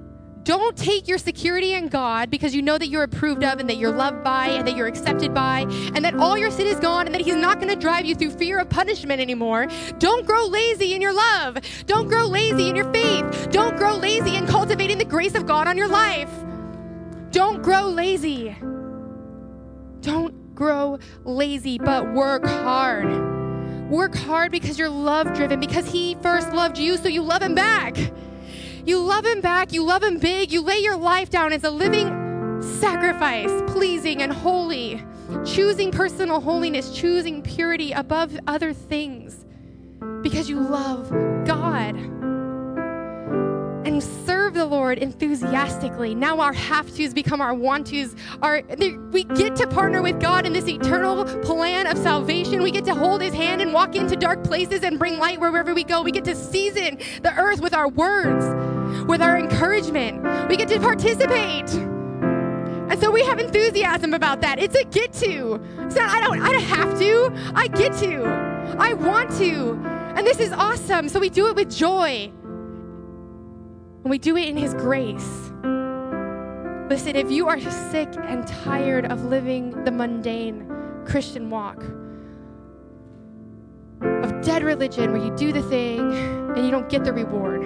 Don't 0.44 0.76
take 0.76 1.06
your 1.06 1.18
security 1.18 1.74
in 1.74 1.86
God 1.86 2.28
because 2.28 2.52
you 2.52 2.62
know 2.62 2.76
that 2.76 2.88
you're 2.88 3.04
approved 3.04 3.44
of 3.44 3.60
and 3.60 3.70
that 3.70 3.76
you're 3.76 3.92
loved 3.92 4.24
by 4.24 4.48
and 4.48 4.66
that 4.66 4.74
you're 4.74 4.88
accepted 4.88 5.32
by 5.32 5.60
and 5.94 6.04
that 6.04 6.16
all 6.16 6.36
your 6.36 6.50
sin 6.50 6.66
is 6.66 6.80
gone 6.80 7.06
and 7.06 7.14
that 7.14 7.20
He's 7.20 7.36
not 7.36 7.60
going 7.60 7.68
to 7.68 7.76
drive 7.76 8.06
you 8.06 8.16
through 8.16 8.30
fear 8.30 8.58
of 8.58 8.68
punishment 8.68 9.20
anymore. 9.20 9.68
Don't 9.98 10.26
grow 10.26 10.44
lazy 10.46 10.94
in 10.94 11.00
your 11.00 11.12
love. 11.12 11.58
Don't 11.86 12.08
grow 12.08 12.26
lazy 12.26 12.68
in 12.68 12.74
your 12.74 12.92
faith. 12.92 13.50
Don't 13.52 13.76
grow 13.76 13.94
lazy 13.94 14.34
in 14.34 14.48
cultivating 14.48 14.98
the 14.98 15.04
grace 15.04 15.36
of 15.36 15.46
God 15.46 15.68
on 15.68 15.76
your 15.76 15.88
life. 15.88 16.30
Don't 17.30 17.62
grow 17.62 17.88
lazy. 17.88 18.56
Don't 20.00 20.54
grow 20.56 20.98
lazy, 21.24 21.78
but 21.78 22.12
work 22.12 22.44
hard. 22.44 23.31
Work 23.92 24.14
hard 24.14 24.50
because 24.50 24.78
you're 24.78 24.88
love 24.88 25.34
driven, 25.34 25.60
because 25.60 25.84
He 25.84 26.14
first 26.22 26.50
loved 26.54 26.78
you, 26.78 26.96
so 26.96 27.08
you 27.08 27.20
love 27.20 27.42
Him 27.42 27.54
back. 27.54 27.94
You 28.86 28.98
love 28.98 29.26
Him 29.26 29.42
back, 29.42 29.74
you 29.74 29.84
love 29.84 30.02
Him 30.02 30.16
big, 30.16 30.50
you 30.50 30.62
lay 30.62 30.78
your 30.78 30.96
life 30.96 31.28
down 31.28 31.52
as 31.52 31.62
a 31.62 31.70
living 31.70 32.62
sacrifice, 32.62 33.50
pleasing 33.66 34.22
and 34.22 34.32
holy, 34.32 35.04
choosing 35.44 35.90
personal 35.90 36.40
holiness, 36.40 36.90
choosing 36.94 37.42
purity 37.42 37.92
above 37.92 38.34
other 38.46 38.72
things 38.72 39.44
because 40.22 40.48
you 40.48 40.58
love 40.58 41.10
God 41.44 41.94
the 44.62 44.66
Lord 44.66 44.98
enthusiastically. 44.98 46.14
Now 46.14 46.38
our 46.38 46.52
have 46.52 46.86
tos 46.94 47.12
become 47.12 47.40
our 47.40 47.52
want 47.52 47.88
tos. 47.88 48.14
Our, 48.42 48.62
we 49.10 49.24
get 49.24 49.56
to 49.56 49.66
partner 49.66 50.02
with 50.02 50.20
God 50.20 50.46
in 50.46 50.52
this 50.52 50.68
eternal 50.68 51.24
plan 51.42 51.88
of 51.88 51.98
salvation. 51.98 52.62
We 52.62 52.70
get 52.70 52.84
to 52.84 52.94
hold 52.94 53.22
his 53.22 53.34
hand 53.34 53.60
and 53.60 53.72
walk 53.72 53.96
into 53.96 54.14
dark 54.14 54.44
places 54.44 54.84
and 54.84 55.00
bring 55.00 55.18
light 55.18 55.40
wherever 55.40 55.74
we 55.74 55.82
go. 55.82 56.02
We 56.02 56.12
get 56.12 56.24
to 56.26 56.36
season 56.36 56.98
the 57.22 57.34
earth 57.36 57.60
with 57.60 57.74
our 57.74 57.88
words, 57.88 58.46
with 59.08 59.20
our 59.20 59.36
encouragement. 59.36 60.22
We 60.48 60.56
get 60.56 60.68
to 60.68 60.78
participate. 60.78 61.68
And 61.72 63.00
so 63.00 63.10
we 63.10 63.24
have 63.24 63.40
enthusiasm 63.40 64.14
about 64.14 64.42
that. 64.42 64.60
It's 64.60 64.76
a 64.76 64.84
get 64.84 65.12
to. 65.14 65.58
Not 65.76 65.98
I 65.98 66.20
don't 66.20 66.40
I 66.40 66.52
don't 66.52 66.62
have 66.62 66.98
to. 67.00 67.32
I 67.56 67.66
get 67.66 67.94
to. 67.94 68.26
I 68.78 68.92
want 68.92 69.32
to. 69.38 69.72
And 70.16 70.24
this 70.24 70.38
is 70.38 70.52
awesome. 70.52 71.08
So 71.08 71.18
we 71.18 71.30
do 71.30 71.48
it 71.48 71.56
with 71.56 71.74
joy. 71.74 72.30
And 74.04 74.10
we 74.10 74.18
do 74.18 74.36
it 74.36 74.48
in 74.48 74.56
His 74.56 74.74
grace. 74.74 75.50
Listen, 76.90 77.16
if 77.16 77.30
you 77.30 77.48
are 77.48 77.58
sick 77.60 78.08
and 78.18 78.46
tired 78.46 79.06
of 79.06 79.24
living 79.24 79.84
the 79.84 79.90
mundane 79.90 80.68
Christian 81.06 81.48
walk, 81.50 81.82
of 84.02 84.42
dead 84.42 84.62
religion 84.62 85.12
where 85.12 85.24
you 85.24 85.34
do 85.36 85.52
the 85.52 85.62
thing 85.62 86.00
and 86.54 86.64
you 86.64 86.70
don't 86.70 86.88
get 86.88 87.04
the 87.04 87.12
reward, 87.12 87.64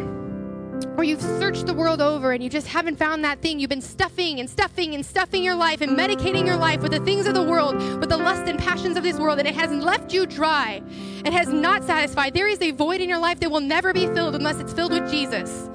or 0.99 1.05
you've 1.05 1.21
searched 1.21 1.67
the 1.67 1.75
world 1.75 2.01
over 2.01 2.33
and 2.33 2.43
you 2.43 2.51
just 2.51 2.67
haven't 2.67 2.97
found 2.97 3.25
that 3.25 3.41
thing. 3.41 3.59
You've 3.59 3.71
been 3.71 3.81
stuffing 3.81 4.41
and 4.41 4.49
stuffing 4.49 4.95
and 4.95 5.05
stuffing 5.05 5.43
your 5.43 5.55
life 5.55 5.81
and 5.81 5.99
medicating 5.99 6.47
your 6.47 6.57
life 6.57 6.83
with 6.83 6.93
the 6.93 7.01
things 7.01 7.27
of 7.27 7.35
the 7.35 7.43
world, 7.43 7.77
with 7.99 8.09
the 8.09 8.17
lust 8.17 8.49
and 8.49 8.59
passions 8.59 8.97
of 8.97 9.03
this 9.03 9.19
world, 9.19 9.39
and 9.39 9.49
it 9.49 9.55
has 9.55 9.71
left 9.73 10.13
you 10.13 10.27
dry. 10.27 10.83
It 11.25 11.33
has 11.33 11.49
not 11.49 11.85
satisfied. 11.85 12.35
There 12.35 12.49
is 12.49 12.61
a 12.61 12.73
void 12.73 13.01
in 13.01 13.09
your 13.09 13.19
life 13.19 13.41
that 13.41 13.51
will 13.51 13.61
never 13.61 13.93
be 13.93 14.07
filled 14.09 14.35
unless 14.35 14.61
it's 14.61 14.73
filled 14.73 14.93
with 14.93 15.11
Jesus. 15.11 15.71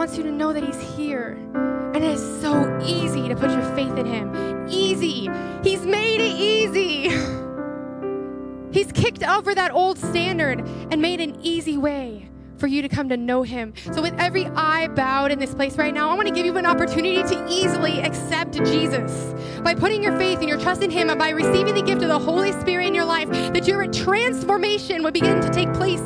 Wants 0.00 0.16
you 0.16 0.22
to 0.22 0.32
know 0.32 0.50
that 0.50 0.64
He's 0.64 0.80
here. 0.96 1.36
And 1.94 1.96
it 1.96 2.04
is 2.04 2.40
so 2.40 2.78
easy 2.82 3.28
to 3.28 3.36
put 3.36 3.50
your 3.50 3.62
faith 3.74 3.98
in 3.98 4.06
Him. 4.06 4.66
Easy. 4.66 5.28
He's 5.62 5.84
made 5.84 6.22
it 6.22 6.40
easy. 6.40 7.10
He's 8.72 8.90
kicked 8.92 9.22
over 9.22 9.54
that 9.54 9.74
old 9.74 9.98
standard 9.98 10.60
and 10.90 11.02
made 11.02 11.20
an 11.20 11.38
easy 11.42 11.76
way 11.76 12.30
for 12.56 12.66
you 12.66 12.80
to 12.80 12.88
come 12.88 13.10
to 13.10 13.18
know 13.18 13.42
Him. 13.42 13.74
So, 13.92 14.00
with 14.00 14.14
every 14.18 14.46
eye 14.46 14.88
bowed 14.88 15.32
in 15.32 15.38
this 15.38 15.54
place 15.54 15.76
right 15.76 15.92
now, 15.92 16.08
I 16.08 16.14
want 16.14 16.28
to 16.28 16.34
give 16.34 16.46
you 16.46 16.56
an 16.56 16.64
opportunity 16.64 17.22
to 17.22 17.46
easily 17.50 18.00
accept 18.00 18.54
Jesus 18.54 19.34
by 19.62 19.74
putting 19.74 20.02
your 20.02 20.16
faith 20.16 20.38
and 20.38 20.48
your 20.48 20.58
trust 20.58 20.82
in 20.82 20.90
Him 20.90 21.10
and 21.10 21.18
by 21.18 21.28
receiving 21.28 21.74
the 21.74 21.82
gift 21.82 22.00
of 22.00 22.08
the 22.08 22.18
Holy 22.18 22.52
Spirit 22.52 22.86
in 22.86 22.94
your 22.94 23.04
life, 23.04 23.28
that 23.52 23.68
your 23.68 23.86
transformation 23.88 25.02
would 25.02 25.12
begin 25.12 25.42
to 25.42 25.50
take 25.50 25.70
place 25.74 26.00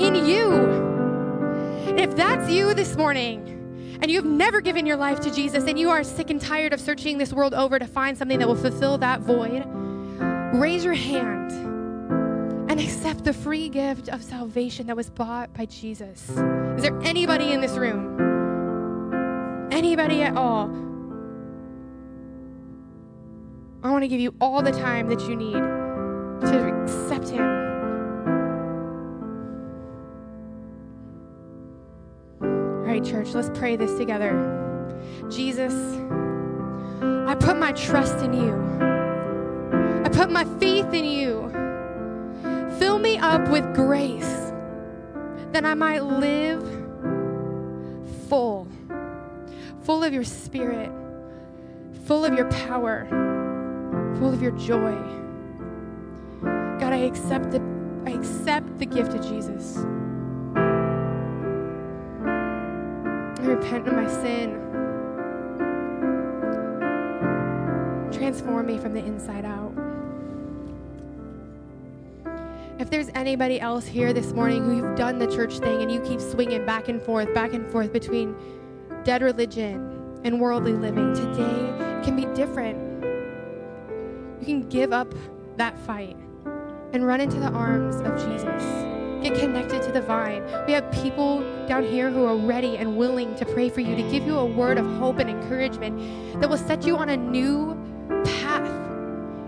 in 0.00 0.16
you. 0.26 0.85
If 1.96 2.14
that's 2.14 2.50
you 2.50 2.74
this 2.74 2.94
morning, 2.96 3.98
and 4.02 4.10
you've 4.10 4.26
never 4.26 4.60
given 4.60 4.84
your 4.84 4.96
life 4.96 5.20
to 5.20 5.30
Jesus, 5.30 5.64
and 5.64 5.78
you 5.78 5.88
are 5.88 6.04
sick 6.04 6.28
and 6.28 6.38
tired 6.38 6.74
of 6.74 6.80
searching 6.80 7.16
this 7.16 7.32
world 7.32 7.54
over 7.54 7.78
to 7.78 7.86
find 7.86 8.18
something 8.18 8.38
that 8.38 8.46
will 8.46 8.54
fulfill 8.54 8.98
that 8.98 9.20
void, 9.20 9.64
raise 10.54 10.84
your 10.84 10.92
hand 10.92 11.50
and 12.70 12.78
accept 12.80 13.24
the 13.24 13.32
free 13.32 13.70
gift 13.70 14.10
of 14.10 14.22
salvation 14.22 14.86
that 14.88 14.96
was 14.96 15.08
bought 15.08 15.54
by 15.54 15.64
Jesus. 15.64 16.28
Is 16.28 16.82
there 16.82 17.00
anybody 17.02 17.52
in 17.52 17.62
this 17.62 17.72
room? 17.72 19.68
Anybody 19.72 20.22
at 20.22 20.36
all? 20.36 20.68
I 23.82 23.90
want 23.90 24.02
to 24.02 24.08
give 24.08 24.20
you 24.20 24.34
all 24.40 24.62
the 24.62 24.72
time 24.72 25.08
that 25.08 25.20
you 25.28 25.36
need 25.36 25.54
to 25.54 26.82
accept 26.82 27.30
Him. 27.30 27.75
All 32.86 32.92
right, 32.92 33.04
church, 33.04 33.34
let's 33.34 33.50
pray 33.58 33.74
this 33.74 33.98
together. 33.98 34.30
Jesus, 35.28 35.74
I 37.02 37.34
put 37.34 37.58
my 37.58 37.72
trust 37.72 38.24
in 38.24 38.32
you. 38.32 38.54
I 40.04 40.08
put 40.08 40.30
my 40.30 40.44
faith 40.60 40.94
in 40.94 41.04
you. 41.04 41.50
Fill 42.78 43.00
me 43.00 43.18
up 43.18 43.48
with 43.48 43.74
grace 43.74 44.52
that 45.50 45.64
I 45.64 45.74
might 45.74 46.04
live 46.04 46.62
full, 48.28 48.68
full 49.82 50.04
of 50.04 50.12
your 50.12 50.22
spirit, 50.22 50.92
full 52.04 52.24
of 52.24 52.34
your 52.34 52.48
power, 52.52 53.08
full 54.20 54.32
of 54.32 54.40
your 54.40 54.52
joy. 54.52 54.94
God, 56.78 56.92
I 56.92 56.98
accept 56.98 57.50
the, 57.50 57.60
I 58.06 58.10
accept 58.10 58.78
the 58.78 58.86
gift 58.86 59.12
of 59.12 59.22
Jesus. 59.22 59.76
Repent 63.56 63.88
of 63.88 63.94
my 63.94 64.06
sin. 64.06 64.52
Transform 68.12 68.66
me 68.66 68.78
from 68.78 68.92
the 68.92 69.04
inside 69.04 69.44
out. 69.44 69.72
If 72.78 72.90
there's 72.90 73.08
anybody 73.14 73.58
else 73.58 73.86
here 73.86 74.12
this 74.12 74.32
morning 74.32 74.64
who 74.64 74.76
you've 74.76 74.96
done 74.96 75.18
the 75.18 75.26
church 75.26 75.58
thing 75.58 75.80
and 75.80 75.90
you 75.90 76.00
keep 76.00 76.20
swinging 76.20 76.66
back 76.66 76.88
and 76.88 77.00
forth, 77.00 77.32
back 77.32 77.54
and 77.54 77.70
forth 77.70 77.92
between 77.92 78.36
dead 79.04 79.22
religion 79.22 80.20
and 80.24 80.40
worldly 80.40 80.74
living, 80.74 81.14
today 81.14 82.02
can 82.04 82.14
be 82.16 82.26
different. 82.34 82.78
You 84.40 84.46
can 84.46 84.68
give 84.68 84.92
up 84.92 85.14
that 85.56 85.78
fight 85.78 86.16
and 86.92 87.06
run 87.06 87.22
into 87.22 87.40
the 87.40 87.48
arms 87.48 87.96
of 87.96 88.16
Jesus. 88.18 88.95
Get 89.26 89.40
connected 89.40 89.82
to 89.82 89.90
the 89.90 90.02
vine. 90.02 90.44
We 90.68 90.72
have 90.74 90.88
people 90.92 91.40
down 91.66 91.82
here 91.82 92.10
who 92.12 92.24
are 92.26 92.36
ready 92.36 92.76
and 92.76 92.96
willing 92.96 93.34
to 93.34 93.44
pray 93.44 93.68
for 93.68 93.80
you, 93.80 93.96
to 93.96 94.02
give 94.02 94.24
you 94.24 94.38
a 94.38 94.44
word 94.44 94.78
of 94.78 94.86
hope 94.98 95.18
and 95.18 95.28
encouragement 95.28 96.40
that 96.40 96.48
will 96.48 96.56
set 96.56 96.86
you 96.86 96.96
on 96.96 97.08
a 97.08 97.16
new 97.16 97.76
path. 98.24 98.70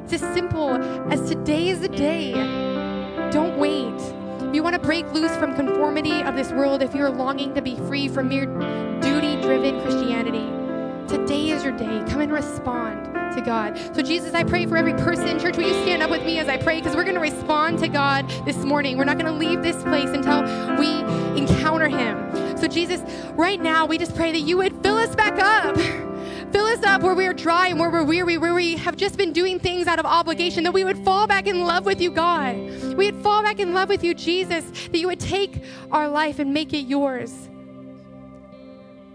It's 0.02 0.20
as 0.20 0.34
simple 0.34 0.70
as 1.12 1.28
today 1.28 1.68
is 1.68 1.78
the 1.78 1.88
day 1.88 2.32
don't 3.30 3.56
wait. 3.56 3.94
If 4.48 4.52
you 4.52 4.64
want 4.64 4.74
to 4.74 4.80
break 4.80 5.12
loose 5.12 5.36
from 5.36 5.54
conformity 5.54 6.22
of 6.22 6.34
this 6.34 6.50
world, 6.50 6.82
if 6.82 6.92
you're 6.92 7.10
longing 7.10 7.54
to 7.54 7.62
be 7.62 7.76
free 7.76 8.08
from 8.08 8.30
mere 8.30 8.46
duty 9.00 9.40
driven 9.40 9.80
Christianity, 9.82 10.48
today 11.06 11.50
is 11.50 11.58
is 11.58 11.64
your 11.64 11.76
day. 11.76 12.02
Come 12.10 12.20
and 12.20 12.32
respond 12.32 13.07
to 13.34 13.40
God. 13.40 13.78
So, 13.94 14.02
Jesus, 14.02 14.34
I 14.34 14.44
pray 14.44 14.66
for 14.66 14.76
every 14.76 14.94
person. 14.94 15.28
In 15.28 15.38
church, 15.38 15.56
will 15.56 15.66
you 15.66 15.82
stand 15.82 16.02
up 16.02 16.10
with 16.10 16.24
me 16.24 16.38
as 16.38 16.48
I 16.48 16.56
pray? 16.56 16.78
Because 16.78 16.96
we're 16.96 17.04
going 17.04 17.14
to 17.14 17.20
respond 17.20 17.78
to 17.80 17.88
God 17.88 18.28
this 18.44 18.56
morning. 18.58 18.98
We're 18.98 19.04
not 19.04 19.18
going 19.18 19.32
to 19.32 19.38
leave 19.38 19.62
this 19.62 19.82
place 19.82 20.10
until 20.10 20.42
we 20.78 21.00
encounter 21.40 21.88
Him. 21.88 22.56
So, 22.58 22.68
Jesus, 22.68 23.00
right 23.32 23.60
now, 23.60 23.86
we 23.86 23.98
just 23.98 24.14
pray 24.14 24.32
that 24.32 24.40
you 24.40 24.56
would 24.56 24.82
fill 24.82 24.96
us 24.96 25.14
back 25.14 25.38
up. 25.38 25.76
Fill 26.52 26.64
us 26.64 26.82
up 26.82 27.02
where 27.02 27.14
we 27.14 27.26
are 27.26 27.34
dry 27.34 27.66
and 27.68 27.78
where 27.78 27.90
we're 27.90 28.04
weary, 28.04 28.38
where 28.38 28.54
we 28.54 28.74
have 28.78 28.96
just 28.96 29.18
been 29.18 29.34
doing 29.34 29.58
things 29.58 29.86
out 29.86 29.98
of 29.98 30.06
obligation, 30.06 30.64
that 30.64 30.72
we 30.72 30.82
would 30.82 30.96
fall 31.04 31.26
back 31.26 31.46
in 31.46 31.64
love 31.64 31.84
with 31.84 32.00
you, 32.00 32.10
God. 32.10 32.56
We 32.96 33.10
would 33.10 33.22
fall 33.22 33.42
back 33.42 33.60
in 33.60 33.74
love 33.74 33.90
with 33.90 34.02
you, 34.02 34.14
Jesus, 34.14 34.64
that 34.88 34.96
you 34.96 35.08
would 35.08 35.20
take 35.20 35.62
our 35.92 36.08
life 36.08 36.38
and 36.38 36.54
make 36.54 36.72
it 36.72 36.86
yours 36.86 37.50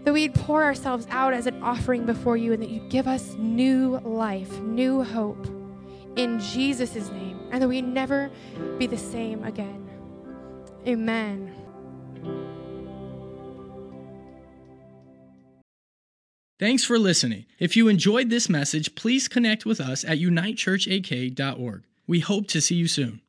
that 0.04 0.12
we'd 0.12 0.34
pour 0.34 0.62
ourselves 0.62 1.06
out 1.10 1.32
as 1.34 1.46
an 1.46 1.62
offering 1.62 2.06
before 2.06 2.36
you 2.36 2.52
and 2.52 2.62
that 2.62 2.70
you'd 2.70 2.88
give 2.90 3.08
us 3.08 3.34
new 3.38 3.98
life, 4.04 4.60
new 4.60 5.02
hope 5.02 5.46
in 6.16 6.38
Jesus' 6.38 7.10
name, 7.10 7.40
and 7.50 7.62
that 7.62 7.68
we'd 7.68 7.86
never 7.86 8.30
be 8.78 8.86
the 8.86 8.96
same 8.96 9.42
again. 9.44 9.88
Amen. 10.86 11.52
Thanks 16.58 16.84
for 16.84 16.98
listening. 16.98 17.46
If 17.58 17.76
you 17.76 17.88
enjoyed 17.88 18.30
this 18.30 18.48
message, 18.48 18.94
please 18.94 19.26
connect 19.26 19.66
with 19.66 19.80
us 19.80 20.04
at 20.04 20.18
unitechurchak.org. 20.18 21.82
We 22.06 22.20
hope 22.20 22.46
to 22.48 22.60
see 22.60 22.76
you 22.76 22.86
soon. 22.86 23.20